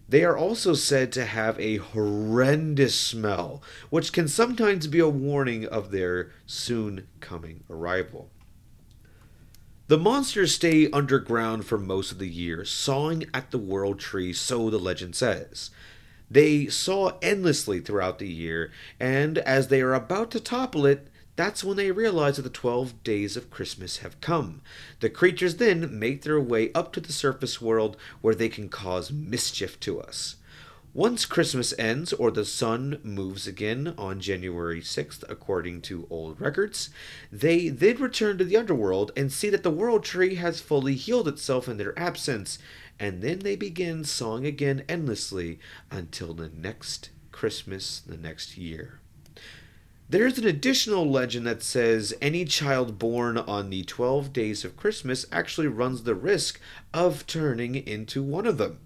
They 0.08 0.22
are 0.24 0.36
also 0.36 0.74
said 0.74 1.12
to 1.12 1.24
have 1.24 1.58
a 1.58 1.78
horrendous 1.78 2.98
smell, 2.98 3.62
which 3.88 4.12
can 4.12 4.28
sometimes 4.28 4.86
be 4.86 4.98
a 4.98 5.08
warning 5.08 5.66
of 5.66 5.90
their 5.90 6.30
soon 6.46 7.08
coming 7.20 7.64
arrival. 7.70 8.30
The 9.86 9.98
monsters 9.98 10.54
stay 10.54 10.90
underground 10.92 11.66
for 11.66 11.76
most 11.76 12.10
of 12.10 12.18
the 12.18 12.28
year, 12.28 12.64
sawing 12.64 13.26
at 13.34 13.50
the 13.50 13.58
world 13.58 14.00
tree, 14.00 14.32
so 14.32 14.70
the 14.70 14.78
legend 14.78 15.14
says. 15.14 15.70
They 16.30 16.68
saw 16.68 17.18
endlessly 17.20 17.80
throughout 17.80 18.18
the 18.18 18.28
year, 18.28 18.72
and 18.98 19.36
as 19.36 19.68
they 19.68 19.82
are 19.82 19.92
about 19.92 20.30
to 20.30 20.40
topple 20.40 20.86
it, 20.86 21.08
that's 21.36 21.62
when 21.62 21.76
they 21.76 21.90
realize 21.90 22.36
that 22.36 22.42
the 22.42 22.48
12 22.48 23.04
days 23.04 23.36
of 23.36 23.50
Christmas 23.50 23.98
have 23.98 24.22
come. 24.22 24.62
The 25.00 25.10
creatures 25.10 25.56
then 25.56 25.98
make 25.98 26.22
their 26.22 26.40
way 26.40 26.72
up 26.72 26.94
to 26.94 27.00
the 27.00 27.12
surface 27.12 27.60
world 27.60 27.98
where 28.22 28.34
they 28.34 28.48
can 28.48 28.70
cause 28.70 29.12
mischief 29.12 29.78
to 29.80 30.00
us. 30.00 30.36
Once 30.96 31.26
Christmas 31.26 31.74
ends 31.76 32.12
or 32.12 32.30
the 32.30 32.44
sun 32.44 33.00
moves 33.02 33.48
again 33.48 33.92
on 33.98 34.20
January 34.20 34.80
6th, 34.80 35.24
according 35.28 35.80
to 35.80 36.06
old 36.08 36.40
records, 36.40 36.88
they 37.32 37.68
then 37.68 37.96
return 37.96 38.38
to 38.38 38.44
the 38.44 38.56
underworld 38.56 39.10
and 39.16 39.32
see 39.32 39.50
that 39.50 39.64
the 39.64 39.72
world 39.72 40.04
tree 40.04 40.36
has 40.36 40.60
fully 40.60 40.94
healed 40.94 41.26
itself 41.26 41.68
in 41.68 41.78
their 41.78 41.98
absence, 41.98 42.60
and 43.00 43.22
then 43.22 43.40
they 43.40 43.56
begin 43.56 44.04
sawing 44.04 44.46
again 44.46 44.84
endlessly 44.88 45.58
until 45.90 46.32
the 46.32 46.48
next 46.48 47.10
Christmas 47.32 47.98
the 47.98 48.16
next 48.16 48.56
year. 48.56 49.00
There's 50.08 50.38
an 50.38 50.46
additional 50.46 51.10
legend 51.10 51.44
that 51.48 51.64
says 51.64 52.14
any 52.22 52.44
child 52.44 53.00
born 53.00 53.36
on 53.36 53.70
the 53.70 53.82
12 53.82 54.32
days 54.32 54.64
of 54.64 54.76
Christmas 54.76 55.26
actually 55.32 55.66
runs 55.66 56.04
the 56.04 56.14
risk 56.14 56.60
of 56.92 57.26
turning 57.26 57.74
into 57.74 58.22
one 58.22 58.46
of 58.46 58.58
them. 58.58 58.78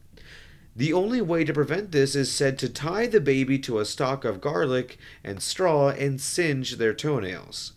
The 0.79 0.93
only 0.93 1.21
way 1.21 1.43
to 1.43 1.53
prevent 1.53 1.91
this 1.91 2.15
is 2.15 2.31
said 2.31 2.57
to 2.61 2.69
tie 2.69 3.09
the 3.09 3.21
baby 3.21 3.59
to 3.59 3.81
a 3.81 3.85
stalk 3.85 4.25
of 4.25 4.41
garlic 4.41 4.97
and 5.25 5.43
straw 5.43 5.89
and 5.89 6.21
singe 6.21 6.77
their 6.77 6.95
toenails. 6.95 7.73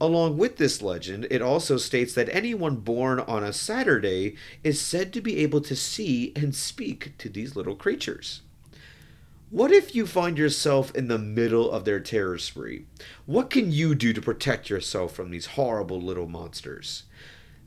Along 0.00 0.38
with 0.38 0.56
this 0.56 0.80
legend, 0.80 1.26
it 1.30 1.42
also 1.42 1.76
states 1.76 2.14
that 2.14 2.34
anyone 2.34 2.76
born 2.76 3.20
on 3.20 3.44
a 3.44 3.52
Saturday 3.52 4.36
is 4.64 4.80
said 4.80 5.12
to 5.12 5.20
be 5.20 5.36
able 5.36 5.60
to 5.60 5.76
see 5.76 6.32
and 6.34 6.54
speak 6.54 7.12
to 7.18 7.28
these 7.28 7.56
little 7.56 7.76
creatures. 7.76 8.40
What 9.50 9.70
if 9.70 9.94
you 9.94 10.06
find 10.06 10.38
yourself 10.38 10.94
in 10.94 11.08
the 11.08 11.18
middle 11.18 11.70
of 11.70 11.84
their 11.84 12.00
terror 12.00 12.38
spree? 12.38 12.86
What 13.26 13.50
can 13.50 13.70
you 13.70 13.94
do 13.94 14.14
to 14.14 14.22
protect 14.22 14.70
yourself 14.70 15.12
from 15.12 15.30
these 15.30 15.44
horrible 15.44 16.00
little 16.00 16.26
monsters? 16.26 17.02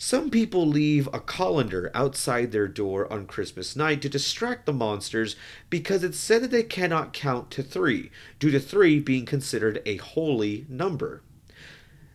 Some 0.05 0.29
people 0.29 0.67
leave 0.67 1.07
a 1.13 1.21
colander 1.21 1.89
outside 1.93 2.51
their 2.51 2.67
door 2.67 3.11
on 3.11 3.25
Christmas 3.25 3.73
night 3.73 4.01
to 4.01 4.09
distract 4.09 4.65
the 4.65 4.73
monsters 4.73 5.37
because 5.69 6.03
it's 6.03 6.17
said 6.17 6.43
that 6.43 6.51
they 6.51 6.63
cannot 6.63 7.13
count 7.13 7.49
to 7.51 7.63
three, 7.63 8.11
due 8.37 8.51
to 8.51 8.59
three 8.59 8.99
being 8.99 9.25
considered 9.25 9.81
a 9.85 9.95
holy 9.95 10.65
number. 10.67 11.21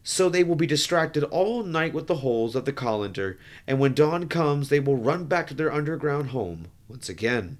So 0.03 0.29
they 0.29 0.45
will 0.45 0.55
be 0.55 0.67
distracted 0.67 1.25
all 1.25 1.63
night 1.63 1.95
with 1.95 2.09
the 2.09 2.17
holes 2.17 2.55
of 2.55 2.67
the 2.67 2.75
colander, 2.75 3.39
and 3.67 3.81
when 3.81 3.95
dawn 3.95 4.29
comes, 4.29 4.69
they 4.69 4.81
will 4.81 4.99
run 4.99 5.25
back 5.25 5.47
to 5.47 5.55
their 5.55 5.73
underground 5.73 6.29
home 6.29 6.67
once 6.89 7.09
again. 7.09 7.57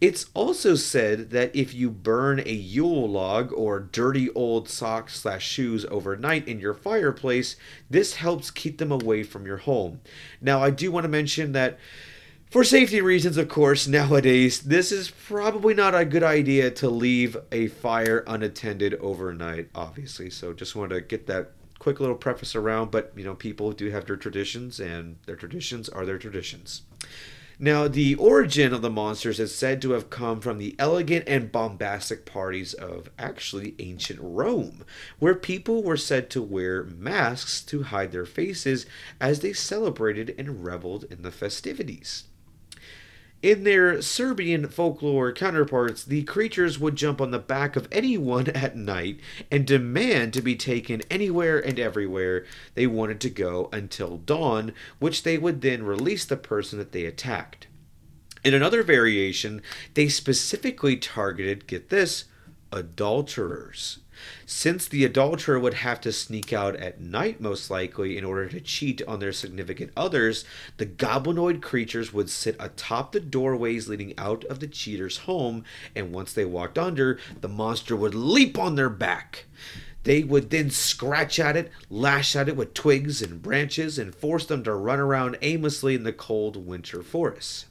It's 0.00 0.26
also 0.34 0.74
said 0.74 1.30
that 1.30 1.54
if 1.54 1.74
you 1.74 1.90
burn 1.90 2.40
a 2.40 2.52
Yule 2.52 3.08
log 3.08 3.52
or 3.52 3.80
dirty 3.80 4.30
old 4.30 4.68
socks 4.68 5.20
slash 5.20 5.46
shoes 5.46 5.84
overnight 5.86 6.48
in 6.48 6.60
your 6.60 6.74
fireplace, 6.74 7.56
this 7.88 8.16
helps 8.16 8.50
keep 8.50 8.78
them 8.78 8.92
away 8.92 9.22
from 9.22 9.46
your 9.46 9.58
home. 9.58 10.00
Now, 10.40 10.62
I 10.62 10.70
do 10.70 10.90
want 10.90 11.04
to 11.04 11.08
mention 11.08 11.52
that. 11.52 11.78
For 12.48 12.62
safety 12.62 13.00
reasons, 13.00 13.36
of 13.38 13.48
course, 13.48 13.86
nowadays, 13.88 14.60
this 14.60 14.92
is 14.92 15.10
probably 15.10 15.74
not 15.74 15.96
a 15.96 16.04
good 16.04 16.22
idea 16.22 16.70
to 16.70 16.88
leave 16.88 17.36
a 17.50 17.66
fire 17.66 18.22
unattended 18.26 18.94
overnight, 18.94 19.68
obviously. 19.74 20.30
So 20.30 20.52
just 20.52 20.76
wanted 20.76 20.94
to 20.94 21.00
get 21.00 21.26
that 21.26 21.50
quick 21.80 21.98
little 21.98 22.14
preface 22.14 22.54
around. 22.54 22.92
But, 22.92 23.12
you 23.16 23.24
know, 23.24 23.34
people 23.34 23.72
do 23.72 23.90
have 23.90 24.06
their 24.06 24.16
traditions, 24.16 24.78
and 24.78 25.16
their 25.26 25.36
traditions 25.36 25.88
are 25.88 26.06
their 26.06 26.18
traditions. 26.18 26.82
Now, 27.58 27.88
the 27.88 28.16
origin 28.16 28.74
of 28.74 28.82
the 28.82 28.90
monsters 28.90 29.40
is 29.40 29.54
said 29.54 29.80
to 29.80 29.92
have 29.92 30.10
come 30.10 30.40
from 30.40 30.58
the 30.58 30.76
elegant 30.78 31.24
and 31.26 31.50
bombastic 31.50 32.26
parties 32.26 32.74
of 32.74 33.08
actually 33.18 33.74
ancient 33.78 34.18
Rome, 34.20 34.84
where 35.18 35.34
people 35.34 35.82
were 35.82 35.96
said 35.96 36.28
to 36.30 36.42
wear 36.42 36.84
masks 36.84 37.62
to 37.62 37.84
hide 37.84 38.12
their 38.12 38.26
faces 38.26 38.84
as 39.18 39.40
they 39.40 39.54
celebrated 39.54 40.34
and 40.36 40.66
reveled 40.66 41.04
in 41.10 41.22
the 41.22 41.30
festivities. 41.30 42.24
In 43.42 43.64
their 43.64 44.00
Serbian 44.00 44.66
folklore 44.68 45.30
counterparts, 45.32 46.02
the 46.02 46.22
creatures 46.22 46.78
would 46.78 46.96
jump 46.96 47.20
on 47.20 47.30
the 47.30 47.38
back 47.38 47.76
of 47.76 47.86
anyone 47.92 48.48
at 48.48 48.76
night 48.76 49.20
and 49.50 49.66
demand 49.66 50.32
to 50.32 50.40
be 50.40 50.56
taken 50.56 51.02
anywhere 51.10 51.58
and 51.58 51.78
everywhere 51.78 52.46
they 52.74 52.86
wanted 52.86 53.20
to 53.20 53.30
go 53.30 53.68
until 53.72 54.16
dawn, 54.16 54.72
which 54.98 55.22
they 55.22 55.36
would 55.36 55.60
then 55.60 55.82
release 55.82 56.24
the 56.24 56.36
person 56.36 56.78
that 56.78 56.92
they 56.92 57.04
attacked. 57.04 57.66
In 58.42 58.54
another 58.54 58.82
variation, 58.82 59.60
they 59.94 60.08
specifically 60.08 60.96
targeted, 60.96 61.66
get 61.66 61.90
this, 61.90 62.24
adulterers. 62.72 63.98
Since 64.46 64.88
the 64.88 65.04
adulterer 65.04 65.60
would 65.60 65.74
have 65.74 66.00
to 66.00 66.12
sneak 66.12 66.52
out 66.52 66.74
at 66.76 67.00
night, 67.00 67.40
most 67.40 67.70
likely, 67.70 68.16
in 68.16 68.24
order 68.24 68.48
to 68.48 68.60
cheat 68.60 69.02
on 69.02 69.20
their 69.20 69.32
significant 69.32 69.92
others, 69.96 70.44
the 70.78 70.86
goblinoid 70.86 71.60
creatures 71.60 72.12
would 72.12 72.30
sit 72.30 72.56
atop 72.58 73.12
the 73.12 73.20
doorways 73.20 73.88
leading 73.88 74.18
out 74.18 74.44
of 74.44 74.60
the 74.60 74.68
cheater's 74.68 75.18
home, 75.18 75.64
and 75.94 76.12
once 76.12 76.32
they 76.32 76.44
walked 76.46 76.78
under, 76.78 77.18
the 77.40 77.48
monster 77.48 77.94
would 77.94 78.14
leap 78.14 78.58
on 78.58 78.74
their 78.74 78.90
back. 78.90 79.44
They 80.04 80.22
would 80.22 80.50
then 80.50 80.70
scratch 80.70 81.40
at 81.40 81.56
it, 81.56 81.70
lash 81.90 82.36
at 82.36 82.48
it 82.48 82.56
with 82.56 82.74
twigs 82.74 83.20
and 83.20 83.42
branches, 83.42 83.98
and 83.98 84.14
force 84.14 84.46
them 84.46 84.62
to 84.64 84.72
run 84.72 85.00
around 85.00 85.36
aimlessly 85.42 85.94
in 85.94 86.04
the 86.04 86.12
cold 86.12 86.56
winter 86.56 87.02
forests. 87.02 87.66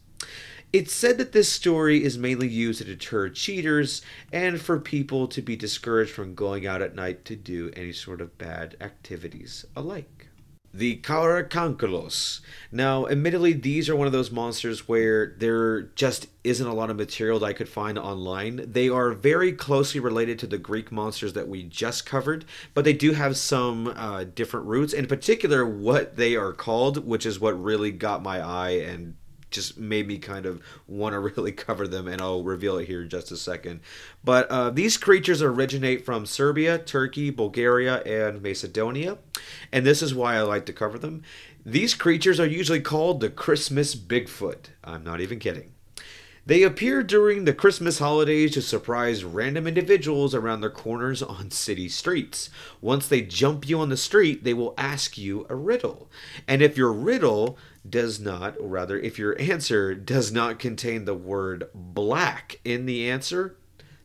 It's 0.75 0.91
said 0.91 1.17
that 1.20 1.32
this 1.32 1.48
story 1.48 2.03
is 2.03 2.17
mainly 2.17 2.50
used 2.50 2.79
to 2.79 2.84
deter 2.84 3.29
cheaters 3.29 4.01
and 4.34 4.60
for 4.60 4.77
people 4.77 5.25
to 5.29 5.41
be 5.41 5.55
discouraged 5.55 6.12
from 6.12 6.36
going 6.36 6.67
out 6.67 6.82
at 6.82 6.94
night 6.94 7.24
to 7.25 7.38
do 7.38 7.72
any 7.77 7.94
sort 7.94 8.20
of 8.20 8.38
bad 8.38 8.75
activities 8.82 9.65
alike. 9.74 10.27
The 10.74 10.98
Karakoncolos. 10.98 12.41
Now, 12.74 13.08
admittedly, 13.08 13.53
these 13.53 13.88
are 13.88 13.96
one 13.96 14.05
of 14.05 14.12
those 14.12 14.32
monsters 14.32 14.86
where 14.86 15.34
there 15.38 15.84
just 15.84 16.27
isn't 16.44 16.67
a 16.67 16.74
lot 16.74 16.89
of 16.89 16.98
material 16.98 17.39
that 17.39 17.46
I 17.46 17.53
could 17.53 17.70
find 17.70 17.98
online. 17.98 18.70
They 18.70 18.89
are 18.89 19.12
very 19.12 19.53
closely 19.53 20.01
related 20.01 20.39
to 20.39 20.48
the 20.48 20.58
Greek 20.58 20.91
monsters 20.91 21.32
that 21.32 21.48
we 21.48 21.63
just 21.63 22.05
covered, 22.05 22.44
but 22.74 22.84
they 22.84 22.91
do 22.91 23.13
have 23.13 23.38
some 23.38 23.88
uh, 23.96 24.25
different 24.25 24.65
roots. 24.65 24.91
In 24.91 25.08
particular, 25.08 25.65
what 25.65 26.17
they 26.17 26.36
are 26.36 26.51
called, 26.51 27.08
which 27.08 27.25
is 27.25 27.39
what 27.39 27.63
really 27.63 27.91
got 27.91 28.22
my 28.22 28.41
eye 28.46 28.72
and 28.72 29.15
just 29.55 29.77
made 29.77 30.07
me 30.07 30.17
kind 30.17 30.45
of 30.45 30.62
want 30.88 31.13
to 31.13 31.19
really 31.38 31.51
cover 31.51 31.88
them, 31.88 32.07
and 32.07 32.21
I'll 32.21 32.43
reveal 32.43 32.77
it 32.77 32.88
here 32.88 33.01
in 33.01 33.09
just 33.09 33.31
a 33.31 33.38
second. 33.38 33.79
But 34.24 34.50
uh, 34.51 34.69
these 34.69 34.97
creatures 34.97 35.41
originate 35.41 36.05
from 36.05 36.25
Serbia, 36.25 36.77
Turkey, 36.77 37.31
Bulgaria, 37.31 38.01
and 38.03 38.41
Macedonia, 38.41 39.17
and 39.71 39.85
this 39.85 40.01
is 40.01 40.13
why 40.13 40.35
I 40.35 40.41
like 40.41 40.65
to 40.67 40.74
cover 40.74 41.00
them. 41.00 41.24
These 41.65 41.95
creatures 41.95 42.39
are 42.39 42.45
usually 42.45 42.81
called 42.81 43.21
the 43.21 43.29
Christmas 43.29 43.95
Bigfoot. 43.95 44.67
I'm 44.83 45.03
not 45.03 45.21
even 45.21 45.39
kidding. 45.39 45.71
They 46.47 46.62
appear 46.62 47.01
during 47.01 47.45
the 47.45 47.55
Christmas 47.55 47.97
holidays 47.97 48.53
to 48.53 48.62
surprise 48.62 49.24
random 49.24 49.65
individuals 49.65 50.35
around 50.35 50.62
their 50.62 50.69
corners 50.69 51.24
on 51.24 51.50
city 51.50 51.89
streets. 51.89 52.51
Once 52.81 53.07
they 53.07 53.21
jump 53.21 53.67
you 53.67 53.79
on 53.79 53.89
the 53.89 53.97
street, 53.97 54.43
they 54.43 54.53
will 54.53 54.75
ask 54.77 55.17
you 55.17 55.47
a 55.50 55.55
riddle. 55.55 56.07
And 56.47 56.62
if 56.62 56.77
your 56.77 56.93
riddle 56.93 57.57
does 57.89 58.20
not, 58.20 58.58
or 58.60 58.68
rather, 58.68 58.98
if 58.98 59.20
your 59.20 59.39
answer 59.39 59.94
does 59.94 60.32
not 60.32 60.60
contain 60.60 61.06
the 61.06 61.13
word 61.13 61.70
black 61.74 62.60
in 62.63 62.86
the 62.86 63.10
answer, 63.10 63.56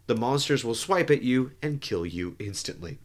the 0.07 0.17
monsters 0.17 0.65
will 0.65 0.75
swipe 0.75 1.11
at 1.11 1.23
you 1.23 1.53
and 1.63 1.81
kill 1.81 2.05
you 2.05 2.37
instantly. 2.39 2.99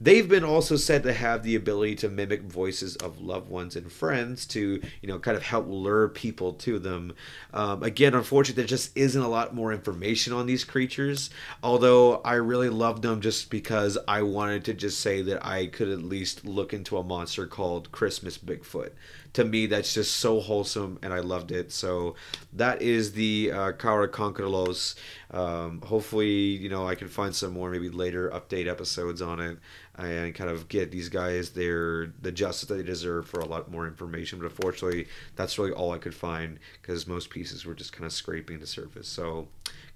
They've 0.00 0.28
been 0.28 0.44
also 0.44 0.76
said 0.76 1.02
to 1.02 1.12
have 1.12 1.42
the 1.42 1.56
ability 1.56 1.96
to 1.96 2.08
mimic 2.08 2.42
voices 2.42 2.94
of 2.96 3.20
loved 3.20 3.50
ones 3.50 3.74
and 3.74 3.90
friends 3.90 4.46
to, 4.46 4.80
you 5.02 5.08
know, 5.08 5.18
kind 5.18 5.36
of 5.36 5.42
help 5.42 5.66
lure 5.68 6.08
people 6.08 6.52
to 6.52 6.78
them. 6.78 7.14
Um, 7.52 7.82
again, 7.82 8.14
unfortunately, 8.14 8.62
there 8.62 8.68
just 8.68 8.96
isn't 8.96 9.20
a 9.20 9.28
lot 9.28 9.56
more 9.56 9.72
information 9.72 10.32
on 10.32 10.46
these 10.46 10.62
creatures. 10.62 11.30
Although 11.64 12.18
I 12.18 12.34
really 12.34 12.68
loved 12.68 13.02
them 13.02 13.20
just 13.20 13.50
because 13.50 13.98
I 14.06 14.22
wanted 14.22 14.64
to 14.66 14.74
just 14.74 15.00
say 15.00 15.20
that 15.22 15.44
I 15.44 15.66
could 15.66 15.88
at 15.88 16.02
least 16.02 16.44
look 16.44 16.72
into 16.72 16.96
a 16.96 17.02
monster 17.02 17.48
called 17.48 17.90
Christmas 17.90 18.38
Bigfoot. 18.38 18.90
To 19.38 19.44
me, 19.44 19.66
that's 19.66 19.94
just 19.94 20.16
so 20.16 20.40
wholesome, 20.40 20.98
and 21.00 21.14
I 21.14 21.20
loved 21.20 21.52
it. 21.52 21.70
So 21.70 22.16
that 22.54 22.82
is 22.82 23.12
the 23.12 23.52
uh, 23.52 23.70
Karakoncolos. 23.70 24.96
Um, 25.30 25.80
hopefully, 25.80 26.26
you 26.28 26.68
know, 26.68 26.88
I 26.88 26.96
can 26.96 27.06
find 27.06 27.32
some 27.32 27.52
more 27.52 27.70
maybe 27.70 27.88
later 27.88 28.30
update 28.30 28.66
episodes 28.66 29.22
on 29.22 29.38
it 29.38 29.58
and 29.96 30.34
kind 30.34 30.50
of 30.50 30.66
get 30.66 30.90
these 30.90 31.08
guys 31.08 31.50
their 31.50 32.12
the 32.20 32.32
justice 32.32 32.68
that 32.68 32.74
they 32.74 32.82
deserve 32.82 33.28
for 33.28 33.38
a 33.38 33.46
lot 33.46 33.70
more 33.70 33.86
information. 33.86 34.40
But 34.40 34.46
unfortunately, 34.46 35.06
that's 35.36 35.56
really 35.56 35.70
all 35.70 35.92
I 35.92 35.98
could 35.98 36.16
find 36.16 36.58
because 36.82 37.06
most 37.06 37.30
pieces 37.30 37.64
were 37.64 37.74
just 37.74 37.92
kind 37.92 38.06
of 38.06 38.12
scraping 38.12 38.58
the 38.58 38.66
surface. 38.66 39.06
So 39.06 39.46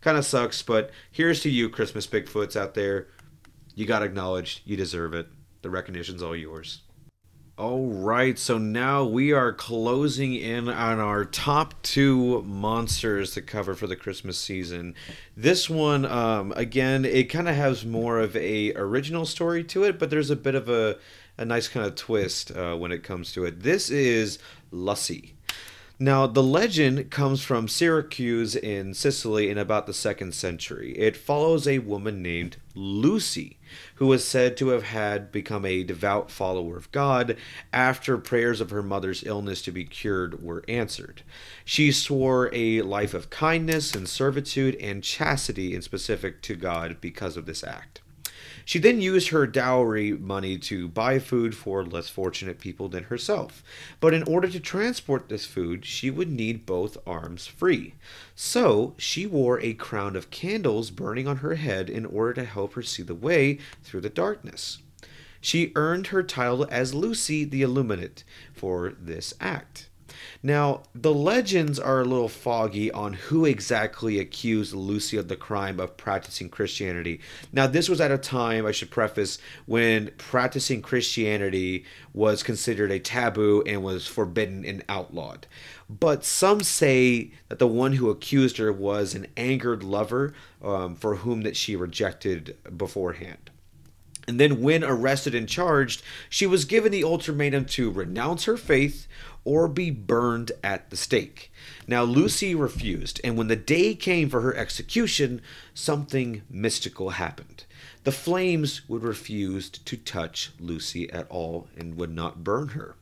kind 0.03 0.17
of 0.17 0.25
sucks. 0.25 0.63
But 0.63 0.93
here's 1.11 1.41
to 1.41 1.51
you, 1.51 1.69
Christmas 1.69 2.07
Bigfoots 2.07 2.55
out 2.55 2.75
there. 2.75 3.09
You 3.75 3.87
got 3.87 4.05
acknowledged. 4.05 4.61
You 4.65 4.77
deserve 4.77 5.15
it. 5.15 5.27
The 5.63 5.71
recognition's 5.71 6.23
all 6.23 6.37
yours. 6.37 6.83
All 7.59 7.89
right, 7.89 8.39
so 8.39 8.57
now 8.57 9.05
we 9.05 9.33
are 9.33 9.53
closing 9.53 10.35
in 10.35 10.71
on 10.71 10.99
our 10.99 11.27
top 11.27 11.75
two 11.83 12.41
monsters 12.45 13.33
to 13.33 13.43
cover 13.43 13.75
for 13.75 13.87
the 13.87 13.95
Christmas 13.95 14.39
season. 14.39 14.95
This 15.37 15.69
one, 15.69 16.07
um, 16.07 16.55
again, 16.57 17.05
it 17.05 17.25
kind 17.25 17.51
of 17.51 17.55
has 17.55 17.85
more 17.85 18.21
of 18.21 18.35
a 18.37 18.73
original 18.73 19.27
story 19.27 19.65
to 19.65 19.85
it, 19.85 19.99
but 19.99 20.09
there's 20.09 20.31
a 20.31 20.37
bit 20.37 20.55
of 20.55 20.71
a, 20.71 20.97
a 21.37 21.45
nice 21.45 21.69
kind 21.69 21.85
of 21.85 21.95
twist 21.95 22.57
uh, 22.57 22.75
when 22.75 22.91
it 22.91 23.03
comes 23.03 23.33
to 23.33 23.45
it. 23.45 23.63
This 23.63 23.91
is 23.91 24.39
Lussi. 24.73 25.33
Now, 25.99 26.27
the 26.27 26.43
legend 26.43 27.11
comes 27.11 27.45
from 27.45 27.69
Syracuse 27.69 28.57
in 28.57 28.93
Sicily 28.93 29.49
in 29.49 29.57
about 29.57 29.87
the 29.87 29.95
second 29.95 30.35
century. 30.35 30.93
It 30.99 31.17
follows 31.17 31.69
a 31.69 31.79
woman 31.79 32.23
named 32.23 32.57
Lucy, 32.75 33.59
who 33.97 34.07
was 34.09 34.27
said 34.27 34.57
to 34.57 34.69
have 34.69 34.83
had 34.83 35.31
become 35.31 35.65
a 35.65 35.85
devout 35.85 36.31
follower 36.31 36.77
of 36.77 36.91
God 36.93 37.37
after 37.73 38.19
prayers 38.19 38.61
of 38.61 38.71
her 38.71 38.83
mother's 38.83 39.23
illness 39.25 39.63
to 39.63 39.71
be 39.71 39.85
cured 39.85 40.43
were 40.43 40.65
answered. 40.67 41.23
She 41.65 41.93
swore 41.93 42.51
a 42.53 42.83
life 42.83 43.15
of 43.15 43.31
kindness 43.31 43.95
and 43.95 44.09
servitude 44.09 44.75
and 44.77 45.05
chastity 45.05 45.75
in 45.75 45.83
specific 45.83 46.43
to 46.43 46.57
God 46.57 46.97
because 47.01 47.37
of 47.37 47.47
this 47.47 47.63
act. 47.63 48.02
She 48.65 48.79
then 48.79 49.01
used 49.01 49.29
her 49.29 49.47
dowry 49.47 50.13
money 50.13 50.59
to 50.59 50.89
buy 50.89 51.19
food 51.19 51.55
for 51.55 51.85
less 51.85 52.09
fortunate 52.09 52.59
people 52.59 52.89
than 52.89 53.05
herself. 53.05 53.63
But 54.01 54.15
in 54.15 54.23
order 54.25 54.49
to 54.49 54.61
transport 54.61 55.29
this 55.29 55.47
food, 55.47 55.85
she 55.85 56.11
would 56.11 56.31
need 56.31 56.67
both 56.67 56.97
arms 57.07 57.47
free. 57.47 57.95
So 58.35 58.95
she 58.99 59.27
wore 59.27 59.61
a 59.61 59.75
crown 59.75 60.17
of 60.17 60.31
candles 60.31 60.91
burning 60.91 61.27
on 61.27 61.39
her 61.39 61.55
head 61.55 61.91
in 61.91 62.07
order 62.07 62.35
to 62.35 62.45
help 62.45 62.75
her 62.75 62.83
see 62.83 63.03
the 63.03 63.15
way 63.15 63.59
through 63.83 64.03
the 64.03 64.11
darkness. 64.11 64.79
She 65.41 65.73
earned 65.75 66.09
her 66.09 66.23
title 66.23 66.69
as 66.71 66.95
Lucy 66.95 67.45
the 67.45 67.63
Illuminate 67.63 68.23
for 68.53 68.95
this 69.01 69.35
act. 69.41 69.89
Now, 70.45 70.83
the 70.93 71.15
legends 71.15 71.79
are 71.79 72.01
a 72.01 72.05
little 72.05 72.29
foggy 72.29 72.91
on 72.91 73.13
who 73.13 73.45
exactly 73.45 74.19
accused 74.19 74.75
Lucy 74.75 75.17
of 75.17 75.29
the 75.29 75.37
crime 75.37 75.79
of 75.79 75.97
practicing 75.97 76.49
Christianity. 76.49 77.21
Now, 77.53 77.69
this 77.69 77.89
was 77.89 78.01
at 78.01 78.11
a 78.11 78.19
time, 78.19 78.67
I 78.67 78.73
should 78.73 78.91
preface, 78.91 79.39
when 79.67 80.11
practicing 80.19 80.83
Christianity 80.83 81.85
was 82.13 82.43
considered 82.43 82.91
a 82.91 82.99
taboo 82.99 83.63
and 83.67 83.85
was 83.85 84.09
forbidden 84.09 84.65
and 84.65 84.85
outlawed. 84.89 85.47
But 85.89 86.25
some 86.25 86.63
say 86.63 87.31
that 87.49 87.61
the 87.61 87.69
one 87.69 87.93
who 87.93 88.11
accused 88.11 88.57
her 88.57 88.73
was 88.73 89.15
an 89.15 89.29
angered 89.37 89.85
lover 89.85 90.35
um, 90.61 90.97
for 90.97 91.17
whom 91.17 91.43
that 91.43 91.57
she 91.57 91.77
rejected 91.77 92.57
beforehand. 92.77 93.51
And 94.29 94.39
then, 94.39 94.63
when 94.63 94.85
arrested 94.85 95.35
and 95.35 95.49
charged, 95.49 96.03
she 96.29 96.47
was 96.47 96.65
given 96.65 96.93
the 96.93 97.03
ultimatum 97.03 97.65
to 97.67 97.91
renounce 97.91 98.45
her 98.45 98.57
faith 98.57 99.09
or 99.45 99.69
be 99.69 99.91
burned 99.91 100.53
at 100.63 100.91
the 100.91 100.97
stake. 100.97 101.53
Now, 101.87 102.03
Lucy 102.05 102.55
refused, 102.55 103.21
and 103.25 103.37
when 103.37 103.49
the 103.49 103.57
day 103.57 103.95
came 103.95 104.29
for 104.29 104.41
her 104.41 104.57
execution, 104.57 105.41
something 105.75 106.43
mystical 106.49 107.11
happened. 107.11 107.65
The 108.05 108.13
flames 108.13 108.89
would 108.89 109.03
refuse 109.03 109.71
to 109.71 109.97
touch 109.97 110.53
Lucy 110.59 111.11
at 111.11 111.29
all 111.31 111.69
and 111.77 111.97
would 111.97 112.15
not 112.15 112.45
burn 112.45 112.69
her. 112.69 112.97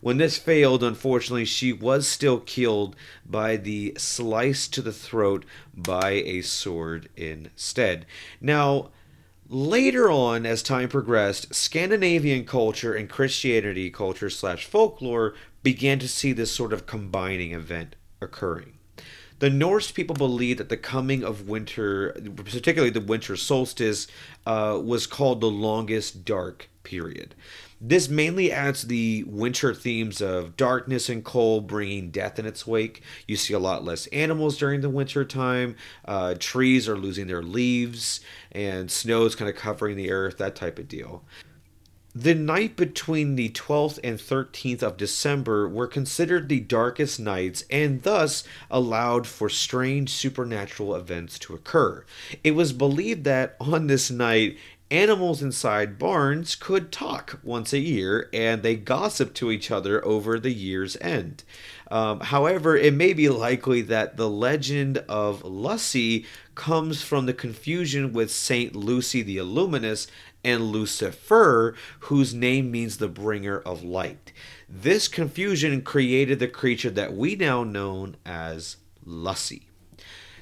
When 0.00 0.16
this 0.16 0.36
failed, 0.36 0.82
unfortunately, 0.82 1.44
she 1.44 1.72
was 1.72 2.08
still 2.08 2.40
killed 2.40 2.96
by 3.24 3.56
the 3.56 3.94
slice 3.96 4.66
to 4.68 4.82
the 4.82 4.92
throat 4.92 5.44
by 5.76 6.10
a 6.10 6.42
sword 6.42 7.08
instead. 7.16 8.06
Now, 8.40 8.90
Later 9.54 10.10
on, 10.10 10.46
as 10.46 10.62
time 10.62 10.88
progressed, 10.88 11.54
Scandinavian 11.54 12.46
culture 12.46 12.94
and 12.94 13.06
Christianity 13.06 13.90
culture 13.90 14.30
slash 14.30 14.64
folklore 14.64 15.34
began 15.62 15.98
to 15.98 16.08
see 16.08 16.32
this 16.32 16.50
sort 16.50 16.72
of 16.72 16.86
combining 16.86 17.52
event 17.52 17.94
occurring. 18.22 18.78
The 19.42 19.50
Norse 19.50 19.90
people 19.90 20.14
believed 20.14 20.60
that 20.60 20.68
the 20.68 20.76
coming 20.76 21.24
of 21.24 21.48
winter, 21.48 22.12
particularly 22.36 22.90
the 22.90 23.00
winter 23.00 23.34
solstice, 23.34 24.06
uh, 24.46 24.80
was 24.80 25.08
called 25.08 25.40
the 25.40 25.50
longest 25.50 26.24
dark 26.24 26.68
period. 26.84 27.34
This 27.80 28.08
mainly 28.08 28.52
adds 28.52 28.82
the 28.82 29.24
winter 29.24 29.74
themes 29.74 30.22
of 30.22 30.56
darkness 30.56 31.08
and 31.08 31.24
cold, 31.24 31.66
bringing 31.66 32.12
death 32.12 32.38
in 32.38 32.46
its 32.46 32.68
wake. 32.68 33.02
You 33.26 33.34
see 33.34 33.52
a 33.52 33.58
lot 33.58 33.84
less 33.84 34.06
animals 34.06 34.58
during 34.58 34.80
the 34.80 34.88
winter 34.88 35.24
time. 35.24 35.74
Uh, 36.04 36.36
trees 36.38 36.88
are 36.88 36.96
losing 36.96 37.26
their 37.26 37.42
leaves, 37.42 38.20
and 38.52 38.92
snow 38.92 39.24
is 39.24 39.34
kind 39.34 39.50
of 39.50 39.56
covering 39.56 39.96
the 39.96 40.12
earth, 40.12 40.38
that 40.38 40.54
type 40.54 40.78
of 40.78 40.86
deal. 40.86 41.24
The 42.14 42.34
night 42.34 42.76
between 42.76 43.36
the 43.36 43.48
12th 43.48 43.98
and 44.04 44.18
13th 44.18 44.82
of 44.82 44.98
December 44.98 45.66
were 45.66 45.86
considered 45.86 46.50
the 46.50 46.60
darkest 46.60 47.18
nights 47.18 47.64
and 47.70 48.02
thus 48.02 48.44
allowed 48.70 49.26
for 49.26 49.48
strange 49.48 50.10
supernatural 50.10 50.94
events 50.94 51.38
to 51.38 51.54
occur. 51.54 52.04
It 52.44 52.50
was 52.50 52.74
believed 52.74 53.24
that 53.24 53.56
on 53.58 53.86
this 53.86 54.10
night, 54.10 54.58
animals 54.92 55.40
inside 55.40 55.98
barns 55.98 56.54
could 56.54 56.92
talk 56.92 57.40
once 57.42 57.72
a 57.72 57.78
year 57.78 58.28
and 58.30 58.62
they 58.62 58.76
gossip 58.76 59.32
to 59.32 59.50
each 59.50 59.70
other 59.70 60.04
over 60.04 60.38
the 60.38 60.52
year's 60.52 60.98
end. 61.00 61.42
Um, 61.90 62.20
however, 62.20 62.76
it 62.76 62.92
may 62.92 63.14
be 63.14 63.30
likely 63.30 63.80
that 63.82 64.18
the 64.18 64.28
legend 64.28 64.98
of 65.08 65.42
Lussi 65.42 66.26
comes 66.54 67.02
from 67.02 67.24
the 67.24 67.32
confusion 67.32 68.12
with 68.12 68.30
Saint 68.30 68.76
Lucy 68.76 69.22
the 69.22 69.38
Illuminous 69.38 70.08
and 70.44 70.70
Lucifer, 70.70 71.74
whose 72.00 72.34
name 72.34 72.70
means 72.70 72.98
the 72.98 73.08
bringer 73.08 73.58
of 73.60 73.82
light. 73.82 74.32
This 74.68 75.08
confusion 75.08 75.80
created 75.80 76.38
the 76.38 76.48
creature 76.48 76.90
that 76.90 77.14
we 77.14 77.34
now 77.34 77.64
know 77.64 78.12
as 78.26 78.76
Lussi. 79.06 79.62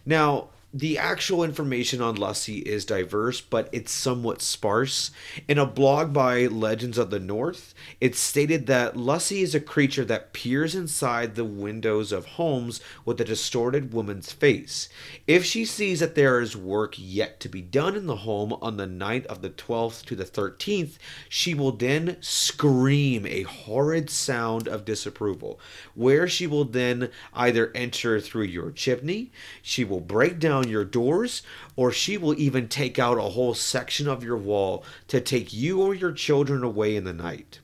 Now, 0.05 0.49
the 0.73 0.99
actual 0.99 1.43
information 1.43 2.01
on 2.01 2.17
Lussi 2.17 2.63
is 2.63 2.85
diverse, 2.85 3.41
but 3.41 3.69
it's 3.73 3.91
somewhat 3.91 4.41
sparse. 4.41 5.11
In 5.49 5.59
a 5.59 5.67
blog 5.67 6.13
by 6.13 6.47
Legends 6.47 6.97
of 6.97 7.11
the 7.11 7.19
North, 7.19 7.75
it 8.01 8.15
stated 8.15 8.69
that 8.69 8.95
Lussi 8.95 9.43
is 9.43 9.53
a 9.53 9.61
creature 9.61 10.05
that 10.05 10.33
peers 10.33 10.77
inside 10.77 11.35
the 11.35 11.45
windows 11.45 12.13
of 12.13 12.25
homes 12.25 12.81
with 13.05 13.21
a 13.21 13.25
distorted 13.25 13.93
woman's 13.93 14.31
face. 14.31 14.89
If 15.27 15.45
she 15.45 15.65
sees 15.65 15.99
that 15.99 16.15
there 16.15 16.41
is 16.41 16.57
work 16.57 16.95
yet 16.97 17.41
to 17.41 17.49
be 17.49 17.63
done 17.63 17.97
in 17.97 18.07
the 18.07 18.17
home 18.17 18.57
on 18.63 18.77
the 18.77 18.87
night 18.87 19.27
of 19.27 19.43
the 19.43 19.51
12th 19.51 20.05
to 20.05 20.15
the 20.15 20.25
13th, 20.25 20.99
she 21.29 21.53
will 21.53 21.73
then 21.73 22.17
scream 22.21 23.27
a 23.27 23.43
horrid 23.43 24.09
sound 24.09 24.69
of 24.69 24.85
disapproval, 24.85 25.59
where 25.97 26.29
she 26.29 26.47
will 26.47 26.65
then 26.65 27.11
either 27.35 27.73
enter 27.75 28.21
through 28.21 28.45
your 28.45 28.71
chimney, 28.71 29.33
she 29.63 29.85
will 29.85 30.01
break 30.01 30.39
down 30.39 30.60
down 30.61 30.71
your 30.71 30.85
doors, 30.85 31.43
or 31.77 31.91
she 31.91 32.17
will 32.17 32.39
even 32.39 32.69
take 32.69 32.99
out 32.99 33.19
a 33.19 33.23
whole 33.23 33.55
section 33.55 34.09
of 34.09 34.25
your 34.25 34.37
wall 34.37 34.85
to 35.09 35.21
take 35.21 35.53
you 35.53 35.83
or 35.83 35.95
your 35.95 36.13
children 36.13 36.63
away 36.63 36.97
in 36.97 37.05
the 37.05 37.13
night. 37.13 37.61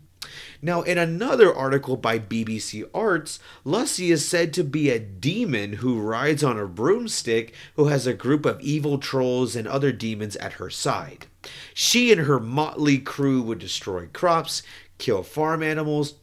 Now, 0.61 0.83
in 0.83 0.99
another 0.99 1.55
article 1.55 1.97
by 1.97 2.19
BBC 2.19 2.85
Arts, 2.95 3.39
Lussi 3.65 4.11
is 4.11 4.27
said 4.27 4.53
to 4.55 4.65
be 4.65 4.91
a 4.91 4.99
demon 4.99 5.75
who 5.75 6.01
rides 6.01 6.43
on 6.43 6.59
a 6.59 6.67
broomstick 6.67 7.55
who 7.77 7.87
has 7.87 8.07
a 8.07 8.15
group 8.15 8.45
of 8.45 8.61
evil 8.61 8.99
trolls 8.99 9.55
and 9.55 9.69
other 9.69 9.93
demons 9.93 10.35
at 10.37 10.55
her 10.55 10.71
side. 10.71 11.27
She 11.75 12.11
and 12.11 12.23
her 12.23 12.41
motley 12.41 12.99
crew 12.99 13.43
would 13.43 13.59
destroy 13.59 14.07
crops, 14.07 14.63
kill 14.99 15.23
farm 15.23 15.63
animals, 15.63 16.15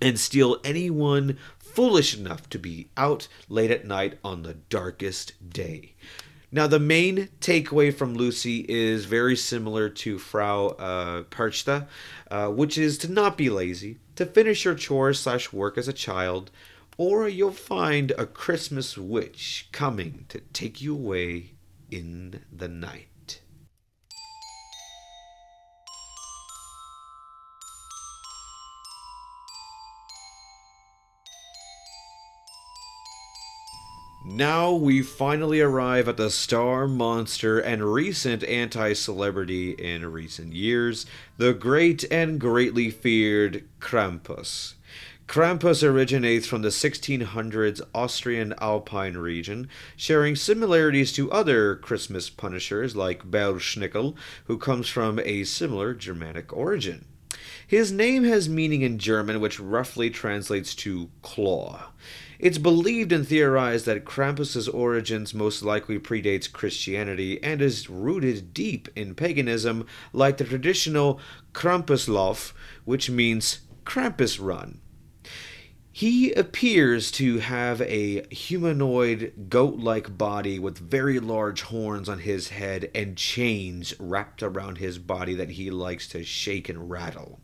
and 0.00 0.18
steal 0.18 0.58
anyone 0.64 1.38
foolish 1.74 2.16
enough 2.16 2.48
to 2.50 2.58
be 2.58 2.88
out 2.96 3.26
late 3.48 3.70
at 3.70 3.84
night 3.84 4.18
on 4.22 4.42
the 4.42 4.54
darkest 4.54 5.50
day. 5.50 5.94
Now, 6.52 6.68
the 6.68 6.78
main 6.78 7.30
takeaway 7.40 7.92
from 7.92 8.14
Lucy 8.14 8.64
is 8.68 9.06
very 9.06 9.34
similar 9.34 9.88
to 9.88 10.20
Frau 10.20 10.68
uh, 10.68 11.22
Perchta, 11.24 11.88
uh, 12.30 12.48
which 12.48 12.78
is 12.78 12.96
to 12.98 13.10
not 13.10 13.36
be 13.36 13.50
lazy, 13.50 13.98
to 14.14 14.24
finish 14.24 14.64
your 14.64 14.76
chores 14.76 15.18
slash 15.18 15.52
work 15.52 15.76
as 15.76 15.88
a 15.88 15.92
child, 15.92 16.52
or 16.96 17.28
you'll 17.28 17.50
find 17.50 18.12
a 18.12 18.24
Christmas 18.24 18.96
witch 18.96 19.68
coming 19.72 20.26
to 20.28 20.38
take 20.52 20.80
you 20.80 20.94
away 20.94 21.54
in 21.90 22.44
the 22.52 22.68
night. 22.68 23.08
Now 34.26 34.72
we 34.72 35.02
finally 35.02 35.60
arrive 35.60 36.08
at 36.08 36.16
the 36.16 36.30
star 36.30 36.88
monster 36.88 37.58
and 37.58 37.92
recent 37.92 38.42
anti 38.44 38.94
celebrity 38.94 39.72
in 39.72 40.10
recent 40.10 40.54
years, 40.54 41.04
the 41.36 41.52
great 41.52 42.10
and 42.10 42.40
greatly 42.40 42.90
feared 42.90 43.64
Krampus. 43.80 44.74
Krampus 45.28 45.82
originates 45.82 46.46
from 46.46 46.62
the 46.62 46.70
1600s 46.70 47.82
Austrian 47.94 48.54
Alpine 48.62 49.18
region, 49.18 49.68
sharing 49.94 50.36
similarities 50.36 51.12
to 51.12 51.30
other 51.30 51.76
Christmas 51.76 52.30
punishers 52.30 52.96
like 52.96 53.30
Belsnickel, 53.30 54.14
who 54.46 54.56
comes 54.56 54.88
from 54.88 55.18
a 55.18 55.44
similar 55.44 55.92
Germanic 55.92 56.50
origin. 56.50 57.04
His 57.66 57.92
name 57.92 58.24
has 58.24 58.48
meaning 58.48 58.80
in 58.80 58.98
German 58.98 59.40
which 59.40 59.60
roughly 59.60 60.08
translates 60.08 60.74
to 60.76 61.10
claw. 61.20 61.90
It's 62.38 62.58
believed 62.58 63.12
and 63.12 63.26
theorized 63.26 63.86
that 63.86 64.04
Krampus's 64.04 64.68
origins 64.68 65.34
most 65.34 65.62
likely 65.62 65.98
predates 65.98 66.50
Christianity 66.50 67.42
and 67.42 67.62
is 67.62 67.88
rooted 67.88 68.52
deep 68.52 68.88
in 68.96 69.14
paganism, 69.14 69.86
like 70.12 70.38
the 70.38 70.44
traditional 70.44 71.20
Krampuslauf, 71.52 72.52
which 72.84 73.10
means 73.10 73.60
Krampus 73.84 74.38
run. 74.40 74.80
He 75.96 76.32
appears 76.32 77.12
to 77.12 77.38
have 77.38 77.80
a 77.82 78.26
humanoid 78.34 79.46
goat 79.48 79.76
like 79.76 80.18
body 80.18 80.58
with 80.58 80.76
very 80.76 81.20
large 81.20 81.62
horns 81.62 82.08
on 82.08 82.18
his 82.18 82.48
head 82.48 82.90
and 82.96 83.16
chains 83.16 83.94
wrapped 84.00 84.42
around 84.42 84.78
his 84.78 84.98
body 84.98 85.34
that 85.34 85.50
he 85.50 85.70
likes 85.70 86.08
to 86.08 86.24
shake 86.24 86.68
and 86.68 86.90
rattle. 86.90 87.38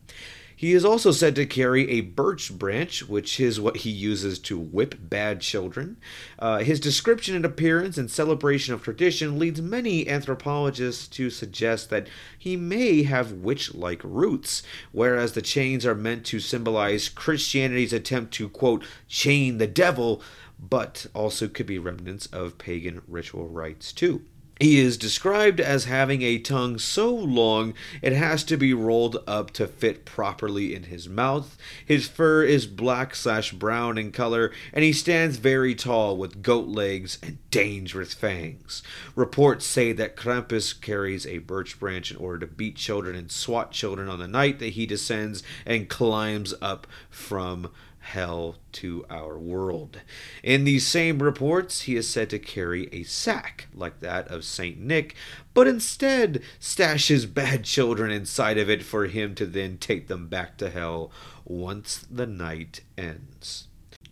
He 0.60 0.74
is 0.74 0.84
also 0.84 1.10
said 1.10 1.36
to 1.36 1.46
carry 1.46 1.88
a 1.88 2.02
birch 2.02 2.52
branch, 2.52 3.08
which 3.08 3.40
is 3.40 3.58
what 3.58 3.78
he 3.78 3.88
uses 3.88 4.38
to 4.40 4.58
whip 4.58 4.94
bad 5.00 5.40
children. 5.40 5.96
Uh, 6.38 6.58
his 6.58 6.78
description 6.78 7.34
and 7.34 7.46
appearance 7.46 7.96
and 7.96 8.10
celebration 8.10 8.74
of 8.74 8.82
tradition 8.82 9.38
leads 9.38 9.62
many 9.62 10.06
anthropologists 10.06 11.08
to 11.08 11.30
suggest 11.30 11.88
that 11.88 12.08
he 12.38 12.58
may 12.58 13.04
have 13.04 13.32
witch 13.32 13.74
like 13.74 14.02
roots, 14.04 14.62
whereas 14.92 15.32
the 15.32 15.40
chains 15.40 15.86
are 15.86 15.94
meant 15.94 16.26
to 16.26 16.38
symbolize 16.38 17.08
Christianity's 17.08 17.94
attempt 17.94 18.34
to, 18.34 18.50
quote, 18.50 18.84
chain 19.08 19.56
the 19.56 19.66
devil, 19.66 20.20
but 20.58 21.06
also 21.14 21.48
could 21.48 21.64
be 21.64 21.78
remnants 21.78 22.26
of 22.26 22.58
pagan 22.58 23.00
ritual 23.08 23.48
rites 23.48 23.94
too. 23.94 24.26
He 24.60 24.78
is 24.78 24.98
described 24.98 25.58
as 25.58 25.86
having 25.86 26.20
a 26.20 26.38
tongue 26.38 26.78
so 26.78 27.14
long 27.14 27.72
it 28.02 28.12
has 28.12 28.44
to 28.44 28.58
be 28.58 28.74
rolled 28.74 29.16
up 29.26 29.52
to 29.52 29.66
fit 29.66 30.04
properly 30.04 30.74
in 30.74 30.82
his 30.84 31.08
mouth. 31.08 31.56
His 31.86 32.06
fur 32.06 32.42
is 32.42 32.66
black 32.66 33.14
slash 33.14 33.52
brown 33.52 33.96
in 33.96 34.12
color, 34.12 34.52
and 34.74 34.84
he 34.84 34.92
stands 34.92 35.38
very 35.38 35.74
tall 35.74 36.18
with 36.18 36.42
goat 36.42 36.68
legs 36.68 37.18
and 37.22 37.38
dangerous 37.50 38.12
fangs. 38.12 38.82
Reports 39.14 39.64
say 39.64 39.92
that 39.92 40.14
Krampus 40.14 40.78
carries 40.78 41.26
a 41.26 41.38
birch 41.38 41.80
branch 41.80 42.10
in 42.10 42.18
order 42.18 42.40
to 42.40 42.52
beat 42.52 42.76
children 42.76 43.16
and 43.16 43.32
swat 43.32 43.72
children 43.72 44.10
on 44.10 44.18
the 44.18 44.28
night 44.28 44.58
that 44.58 44.74
he 44.74 44.84
descends 44.84 45.42
and 45.64 45.88
climbs 45.88 46.52
up 46.60 46.86
from 47.08 47.70
hell 48.00 48.56
to 48.72 49.04
our 49.08 49.38
world. 49.38 50.00
In 50.42 50.64
these 50.64 50.86
same 50.86 51.22
reports, 51.22 51.82
he 51.82 51.96
is 51.96 52.08
said 52.08 52.28
to 52.30 52.38
carry 52.38 52.88
a 52.92 53.04
sack 53.04 53.68
like 53.74 54.00
that 54.00 54.28
of 54.28 54.44
Saint 54.44 54.78
Nick, 54.78 55.14
but 55.54 55.68
instead 55.68 56.42
stashes 56.60 57.32
bad 57.32 57.64
children 57.64 58.10
inside 58.10 58.58
of 58.58 58.68
it 58.68 58.82
for 58.82 59.06
him 59.06 59.34
to 59.36 59.46
then 59.46 59.78
take 59.78 60.08
them 60.08 60.28
back 60.28 60.56
to 60.58 60.70
hell 60.70 61.10
once 61.44 62.06
the 62.10 62.26
night 62.26 62.80
ends. 62.98 63.68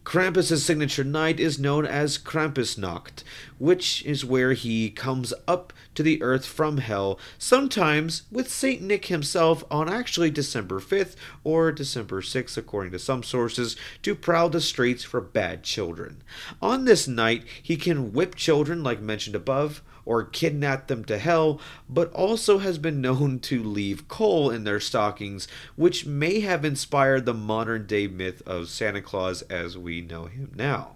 Krampus's 0.08 0.64
signature 0.64 1.04
night 1.04 1.38
is 1.38 1.58
known 1.58 1.84
as 1.84 2.16
Krampusnacht, 2.16 3.22
which 3.58 4.02
is 4.06 4.24
where 4.24 4.54
he 4.54 4.88
comes 4.88 5.34
up 5.46 5.70
to 5.94 6.02
the 6.02 6.22
earth 6.22 6.46
from 6.46 6.78
hell, 6.78 7.20
sometimes 7.36 8.22
with 8.30 8.50
St. 8.50 8.80
Nick 8.80 9.04
himself 9.08 9.64
on 9.70 9.86
actually 9.86 10.30
December 10.30 10.80
5th 10.80 11.14
or 11.44 11.72
December 11.72 12.22
6th, 12.22 12.56
according 12.56 12.92
to 12.92 12.98
some 12.98 13.22
sources, 13.22 13.76
to 14.00 14.14
prowl 14.14 14.48
the 14.48 14.62
streets 14.62 15.04
for 15.04 15.20
bad 15.20 15.62
children. 15.62 16.22
On 16.62 16.86
this 16.86 17.06
night, 17.06 17.44
he 17.62 17.76
can 17.76 18.14
whip 18.14 18.34
children, 18.34 18.82
like 18.82 19.02
mentioned 19.02 19.36
above, 19.36 19.82
or 20.08 20.24
kidnap 20.24 20.86
them 20.88 21.04
to 21.04 21.18
hell, 21.18 21.60
but 21.86 22.10
also 22.14 22.58
has 22.58 22.78
been 22.78 23.02
known 23.02 23.38
to 23.38 23.62
leave 23.62 24.08
coal 24.08 24.48
in 24.50 24.64
their 24.64 24.80
stockings, 24.80 25.46
which 25.76 26.06
may 26.06 26.40
have 26.40 26.64
inspired 26.64 27.26
the 27.26 27.34
modern 27.34 27.86
day 27.86 28.06
myth 28.06 28.42
of 28.46 28.70
Santa 28.70 29.02
Claus 29.02 29.42
as 29.42 29.76
we 29.76 30.00
know 30.00 30.24
him 30.24 30.50
now. 30.56 30.94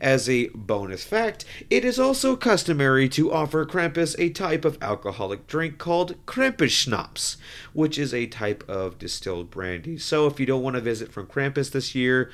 As 0.00 0.28
a 0.28 0.46
bonus 0.54 1.02
fact, 1.02 1.44
it 1.70 1.84
is 1.84 1.98
also 1.98 2.36
customary 2.36 3.08
to 3.08 3.32
offer 3.32 3.66
Krampus 3.66 4.14
a 4.16 4.30
type 4.30 4.64
of 4.64 4.78
alcoholic 4.80 5.48
drink 5.48 5.78
called 5.78 6.14
Krampusschnaps, 6.24 7.36
which 7.72 7.98
is 7.98 8.14
a 8.14 8.26
type 8.26 8.62
of 8.68 8.96
distilled 8.98 9.50
brandy. 9.50 9.98
So 9.98 10.28
if 10.28 10.38
you 10.38 10.46
don't 10.46 10.62
want 10.62 10.76
to 10.76 10.82
visit 10.82 11.10
from 11.10 11.26
Krampus 11.26 11.72
this 11.72 11.96
year, 11.96 12.30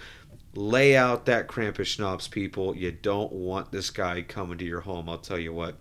lay 0.54 0.96
out 0.96 1.24
that 1.26 1.48
Krampus 1.48 1.86
schnapps, 1.86 2.28
people. 2.28 2.76
You 2.76 2.92
don't 2.92 3.32
want 3.32 3.72
this 3.72 3.90
guy 3.90 4.22
coming 4.22 4.58
to 4.58 4.64
your 4.64 4.82
home, 4.82 5.08
I'll 5.08 5.18
tell 5.18 5.38
you 5.38 5.52
what. 5.52 5.76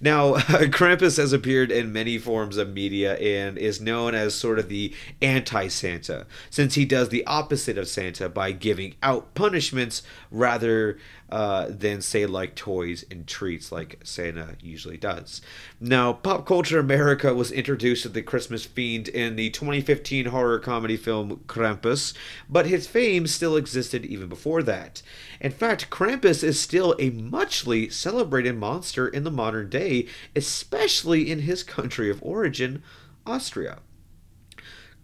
Now, 0.00 0.34
Krampus 0.36 1.18
has 1.18 1.32
appeared 1.32 1.70
in 1.70 1.92
many 1.92 2.18
forms 2.18 2.56
of 2.56 2.72
media 2.72 3.16
and 3.16 3.58
is 3.58 3.80
known 3.80 4.14
as 4.14 4.34
sort 4.34 4.58
of 4.58 4.68
the 4.68 4.94
anti 5.20 5.68
Santa, 5.68 6.26
since 6.48 6.74
he 6.74 6.84
does 6.84 7.10
the 7.10 7.26
opposite 7.26 7.76
of 7.76 7.88
Santa 7.88 8.28
by 8.28 8.52
giving 8.52 8.94
out 9.02 9.34
punishments 9.34 10.02
rather 10.30 10.98
uh, 11.30 11.66
than, 11.68 12.00
say, 12.00 12.24
like 12.26 12.54
toys 12.54 13.04
and 13.10 13.26
treats 13.26 13.72
like 13.72 14.00
Santa 14.04 14.56
usually 14.60 14.96
does. 14.96 15.40
Now, 15.80 16.12
Pop 16.12 16.46
Culture 16.46 16.78
America 16.78 17.34
was 17.34 17.50
introduced 17.50 18.02
to 18.02 18.08
the 18.08 18.22
Christmas 18.22 18.64
Fiend 18.64 19.08
in 19.08 19.36
the 19.36 19.50
2015 19.50 20.26
horror 20.26 20.58
comedy 20.58 20.96
film 20.96 21.40
Krampus, 21.46 22.14
but 22.48 22.66
his 22.66 22.86
fame 22.86 23.26
still 23.26 23.56
existed 23.56 24.04
even 24.04 24.28
before 24.28 24.62
that. 24.62 25.02
In 25.40 25.50
fact, 25.50 25.90
Krampus 25.90 26.44
is 26.44 26.60
still 26.60 26.94
a 26.98 27.10
muchly 27.10 27.88
celebrated 27.88 28.56
monster 28.56 29.08
in 29.08 29.24
the 29.24 29.30
modern 29.30 29.68
day, 29.68 30.06
especially 30.34 31.30
in 31.30 31.40
his 31.40 31.62
country 31.62 32.08
of 32.08 32.22
origin, 32.22 32.82
Austria. 33.26 33.78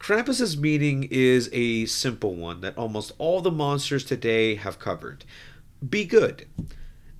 Krampus's 0.02 0.56
meaning 0.56 1.06
is 1.12 1.48
a 1.52 1.86
simple 1.86 2.34
one 2.34 2.60
that 2.60 2.76
almost 2.76 3.12
all 3.18 3.40
the 3.40 3.52
monsters 3.52 4.04
today 4.04 4.56
have 4.56 4.80
covered. 4.80 5.24
Be 5.88 6.04
good. 6.04 6.46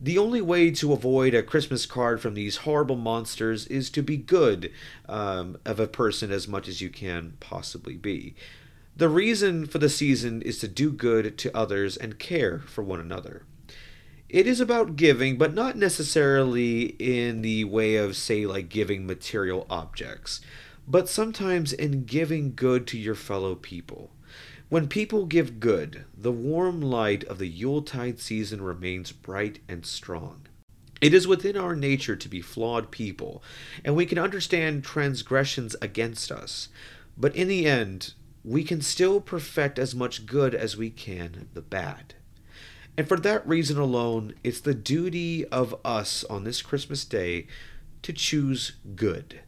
The 0.01 0.19
only 0.19 0.41
way 0.41 0.71
to 0.73 0.93
avoid 0.93 1.33
a 1.33 1.43
Christmas 1.43 1.87
card 1.87 2.21
from 2.21 2.35
these 2.35 2.59
horrible 2.59 2.97
monsters 2.97 3.67
is 3.67 3.89
to 3.91 4.03
be 4.03 4.17
good 4.17 4.73
um, 5.09 5.59
of 5.65 5.79
a 5.79 5.87
person 5.87 6.31
as 6.33 6.49
much 6.49 6.69
as 6.69 6.81
you 6.81 6.91
can 6.91 7.35
possibly 7.41 7.97
be. 7.97 8.35
The 8.97 9.09
reason 9.09 9.67
for 9.67 9.79
the 9.79 9.89
season 9.89 10.43
is 10.43 10.59
to 10.59 10.69
do 10.69 10.91
good 10.91 11.39
to 11.39 11.57
others 11.57 11.97
and 11.97 12.19
care 12.19 12.61
for 12.61 12.83
one 12.83 13.01
another. 13.01 13.45
It 14.29 14.47
is 14.47 14.61
about 14.61 14.97
giving, 14.97 15.39
but 15.39 15.55
not 15.55 15.77
necessarily 15.77 16.97
in 16.99 17.43
the 17.43 17.65
way 17.65 17.97
of, 17.97 18.17
say, 18.17 18.47
like 18.47 18.69
giving 18.69 19.07
material 19.07 19.67
objects, 19.71 20.41
but 20.87 21.09
sometimes 21.09 21.73
in 21.73 22.05
giving 22.05 22.55
good 22.55 22.87
to 22.89 22.99
your 22.99 23.15
fellow 23.15 23.55
people. 23.55 24.11
When 24.73 24.89
people 24.89 25.27
give 25.27 25.61
good, 25.61 26.07
the 26.17 26.33
warm 26.33 26.81
light 26.81 27.25
of 27.25 27.37
the 27.37 27.47
Yuletide 27.47 28.19
season 28.19 28.63
remains 28.63 29.13
bright 29.13 29.59
and 29.69 29.85
strong. 29.85 30.47
It 31.03 31.13
is 31.13 31.27
within 31.27 31.59
our 31.59 31.77
nature 31.77 32.17
to 32.17 32.27
be 32.27 32.41
flawed 32.41 32.91
people, 32.91 33.43
and 33.85 33.95
we 33.95 34.07
can 34.07 34.17
understand 34.17 34.83
transgressions 34.83 35.77
against 35.83 36.33
us. 36.33 36.71
But 37.19 37.37
in 37.37 37.49
the 37.49 37.67
end, 37.67 38.15
we 38.43 38.65
can 38.65 38.81
still 38.81 39.21
perfect 39.21 39.79
as 39.79 39.95
much 39.95 40.25
good 40.25 40.55
as 40.55 40.75
we 40.75 40.89
can 40.89 41.51
the 41.53 41.61
bad. 41.61 42.15
And 42.97 43.07
for 43.07 43.19
that 43.19 43.47
reason 43.47 43.77
alone, 43.77 44.33
it's 44.43 44.61
the 44.61 44.73
duty 44.73 45.45
of 45.49 45.79
us 45.85 46.25
on 46.31 46.45
this 46.45 46.63
Christmas 46.63 47.05
day 47.05 47.47
to 48.01 48.15
choose 48.15 48.73
good. 48.97 49.41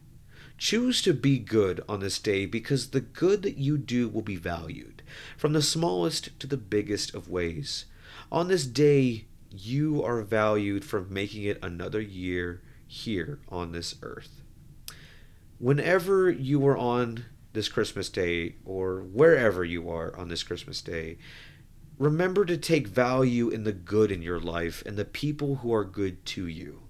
Choose 0.59 1.01
to 1.01 1.13
be 1.13 1.39
good 1.39 1.83
on 1.89 1.99
this 1.99 2.19
day 2.19 2.45
because 2.45 2.91
the 2.91 3.01
good 3.01 3.41
that 3.41 3.57
you 3.57 3.79
do 3.79 4.07
will 4.07 4.21
be 4.21 4.35
valued, 4.35 4.94
from 5.37 5.53
the 5.53 5.61
smallest 5.61 6.39
to 6.39 6.47
the 6.47 6.57
biggest 6.57 7.13
of 7.13 7.29
ways. 7.29 7.85
On 8.31 8.47
this 8.47 8.65
day, 8.65 9.25
you 9.51 10.03
are 10.03 10.21
valued 10.21 10.83
for 10.83 11.01
making 11.01 11.43
it 11.43 11.59
another 11.63 12.01
year 12.01 12.61
here 12.87 13.39
on 13.49 13.71
this 13.71 13.95
earth. 14.01 14.41
Whenever 15.59 16.29
you 16.29 16.65
are 16.67 16.77
on 16.77 17.25
this 17.53 17.69
Christmas 17.69 18.09
day, 18.09 18.55
or 18.65 18.99
wherever 18.99 19.63
you 19.63 19.89
are 19.89 20.15
on 20.17 20.27
this 20.27 20.43
Christmas 20.43 20.81
day, 20.81 21.17
remember 21.97 22.43
to 22.43 22.57
take 22.57 22.87
value 22.87 23.47
in 23.49 23.63
the 23.63 23.71
good 23.71 24.11
in 24.11 24.21
your 24.21 24.39
life 24.39 24.83
and 24.85 24.97
the 24.97 25.05
people 25.05 25.57
who 25.57 25.73
are 25.73 25.85
good 25.85 26.25
to 26.25 26.45
you. 26.47 26.81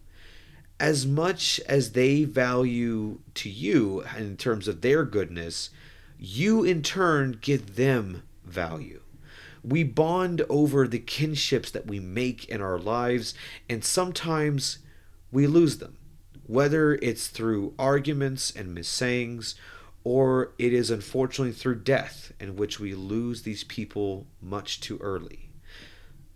As 0.80 1.06
much 1.06 1.62
as 1.70 1.92
they 1.92 2.24
value 2.24 3.20
to 3.36 3.50
you 3.50 4.04
in 4.18 4.36
terms 4.36 4.68
of 4.68 4.82
their 4.82 5.06
goodness, 5.06 5.70
you 6.17 6.63
in 6.63 6.82
turn 6.82 7.38
give 7.41 7.75
them 7.75 8.23
value. 8.43 9.01
We 9.63 9.84
bond 9.84 10.43
over 10.49 10.88
the 10.88 10.99
kinships 10.99 11.71
that 11.71 11.88
we 11.88 11.99
make 11.99 12.45
in 12.45 12.62
our 12.62 12.78
lives, 12.78 13.34
and 13.67 13.84
sometimes 13.84 14.80
we 15.32 15.47
lose 15.47 15.80
them, 15.80 15.97
whether 16.45 16.95
it's 16.95 17.28
through 17.28 17.73
arguments 17.80 18.51
and 18.51 18.75
missayings, 18.75 19.56
or 20.04 20.54
it 20.60 20.71
is 20.71 20.91
unfortunately 20.91 21.51
through 21.51 21.80
death, 21.80 22.32
in 22.39 22.56
which 22.56 22.80
we 22.80 22.93
lose 22.93 23.41
these 23.41 23.63
people 23.63 24.28
much 24.39 24.80
too 24.80 24.99
early. 24.99 25.49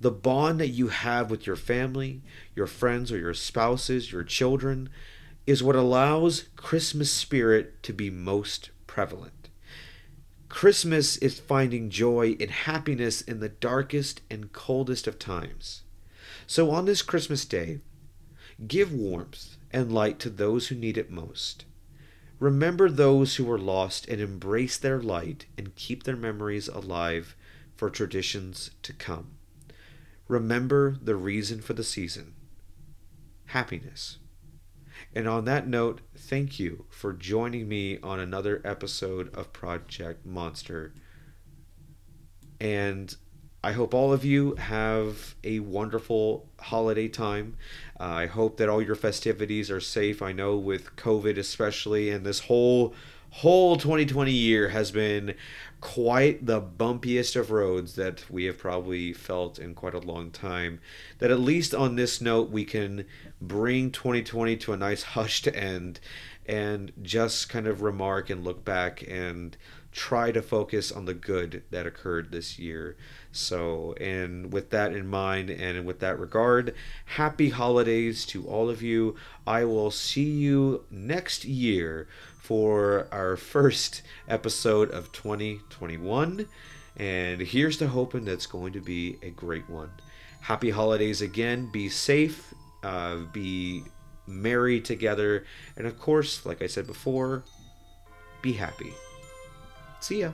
The 0.02 0.12
bond 0.12 0.60
that 0.60 0.70
you 0.70 0.88
have 0.88 1.30
with 1.30 1.46
your 1.46 1.56
family, 1.56 2.22
your 2.56 2.68
friends, 2.68 3.12
or 3.12 3.18
your 3.18 3.34
spouses, 3.34 4.12
your 4.12 4.24
children, 4.24 4.90
is 5.46 5.62
what 5.62 5.76
allows 5.76 6.46
Christmas 6.56 7.12
spirit 7.12 7.84
to 7.84 7.94
be 7.94 8.10
most 8.10 8.72
prevalent. 8.88 9.39
Christmas 10.50 11.16
is 11.18 11.40
finding 11.40 11.90
joy 11.90 12.36
and 12.40 12.50
happiness 12.50 13.22
in 13.22 13.40
the 13.40 13.50
darkest 13.50 14.22
and 14.30 14.52
coldest 14.52 15.08
of 15.08 15.20
times. 15.20 15.84
So 16.48 16.72
on 16.72 16.86
this 16.86 17.04
Christmas 17.04 17.46
day, 17.46 17.80
give 18.68 18.92
warmth 18.92 19.58
and 19.72 19.94
light 19.94 20.20
to 20.20 20.30
those 20.30 20.68
who 20.68 20.76
need 20.76 20.98
it 20.98 21.12
most. 21.12 21.66
Remember 22.40 22.90
those 22.90 23.36
who 23.36 23.46
were 23.46 23.60
lost 23.60 24.08
and 24.08 24.20
embrace 24.20 24.78
their 24.78 25.00
light 25.00 25.46
and 25.58 25.76
keep 25.76 26.04
their 26.04 26.16
memories 26.16 26.68
alive 26.68 27.36
for 27.76 27.90
traditions 27.90 28.72
to 28.82 28.94
come. 28.94 29.32
Remember 30.28 30.98
the 31.02 31.16
reason 31.16 31.62
for 31.62 31.74
the 31.74 31.84
season 31.84 32.34
happiness. 33.48 34.18
And 35.14 35.28
on 35.28 35.46
that 35.46 35.68
note, 35.68 36.02
thank 36.16 36.60
you 36.60 36.86
for 36.90 37.14
joining 37.14 37.68
me 37.68 37.98
on 38.04 38.20
another 38.20 38.62
episode 38.64 39.34
of 39.36 39.52
Project 39.52 40.26
Monster. 40.26 40.94
And 42.62 43.16
I 43.64 43.72
hope 43.72 43.94
all 43.94 44.14
of 44.14 44.24
you 44.24 44.56
have 44.56 45.36
a 45.44 45.60
wonderful 45.60 46.48
holiday 46.60 47.08
time. 47.08 47.58
Uh, 48.00 48.04
I 48.04 48.26
hope 48.28 48.58
that 48.58 48.70
all 48.70 48.82
your 48.82 48.96
festivities 48.96 49.72
are 49.72 49.82
safe. 49.82 50.22
I 50.22 50.32
know 50.32 50.58
with 50.58 50.96
COVID, 50.96 51.38
especially, 51.38 52.10
and 52.10 52.26
this 52.26 52.42
whole 52.42 52.94
whole 53.32 53.78
2020 53.78 54.32
year 54.32 54.70
has 54.70 54.92
been 54.92 55.36
quite 55.82 56.46
the 56.46 56.60
bumpiest 56.60 57.36
of 57.36 57.52
roads 57.52 57.96
that 57.96 58.26
we 58.30 58.46
have 58.46 58.58
probably 58.58 59.14
felt 59.14 59.60
in 59.60 59.76
quite 59.76 59.94
a 59.94 60.00
long 60.00 60.32
time. 60.32 60.80
That 61.20 61.30
at 61.30 61.40
least 61.40 61.76
on 61.76 61.96
this 61.96 62.22
note, 62.22 62.50
we 62.50 62.66
can 62.66 63.06
bring 63.42 63.92
2020 63.92 64.58
to 64.58 64.74
a 64.74 64.78
nice 64.78 65.04
hushed 65.16 65.48
end 65.48 66.00
and 66.46 66.92
just 67.02 67.48
kind 67.50 67.68
of 67.68 67.82
remark 67.82 68.30
and 68.30 68.44
look 68.44 68.66
back 68.66 69.04
and 69.08 69.56
try 69.92 70.32
to 70.32 70.42
focus 70.42 70.92
on 70.92 71.06
the 71.06 71.14
good 71.14 71.64
that 71.72 71.86
occurred 71.86 72.32
this 72.32 72.60
year. 72.60 72.96
So, 73.32 73.94
and 74.00 74.52
with 74.52 74.70
that 74.72 74.94
in 74.94 75.08
mind 75.08 75.50
and 75.50 75.86
with 75.86 76.00
that 76.00 76.20
regard, 76.20 76.74
happy 77.06 77.50
holidays 77.50 78.26
to 78.28 78.48
all 78.48 78.70
of 78.70 78.82
you. 78.82 79.16
I 79.46 79.64
will 79.66 79.92
see 79.92 80.30
you 80.30 80.86
next 80.90 81.46
year 81.46 82.08
for 82.40 83.08
our 83.12 83.36
first 83.38 84.02
episode 84.28 84.92
of 84.92 85.12
2021. 85.12 86.48
And 86.98 87.42
here's 87.42 87.78
to 87.78 87.88
hoping 87.88 88.26
that's 88.26 88.46
going 88.46 88.74
to 88.74 88.82
be 88.82 89.18
a 89.22 89.30
great 89.30 89.70
one. 89.70 89.92
Happy 90.42 90.70
holidays 90.70 91.22
again. 91.22 91.70
Be 91.72 91.90
safe, 91.90 92.54
uh, 92.84 93.18
be 93.32 93.84
merry 94.28 94.80
together. 94.82 95.46
And 95.76 95.88
of 95.88 96.00
course, 96.00 96.46
like 96.46 96.62
I 96.62 96.68
said 96.68 96.88
before, 96.88 97.44
be 98.42 98.54
happy. 98.54 98.94
See 100.00 100.22
ya. 100.22 100.32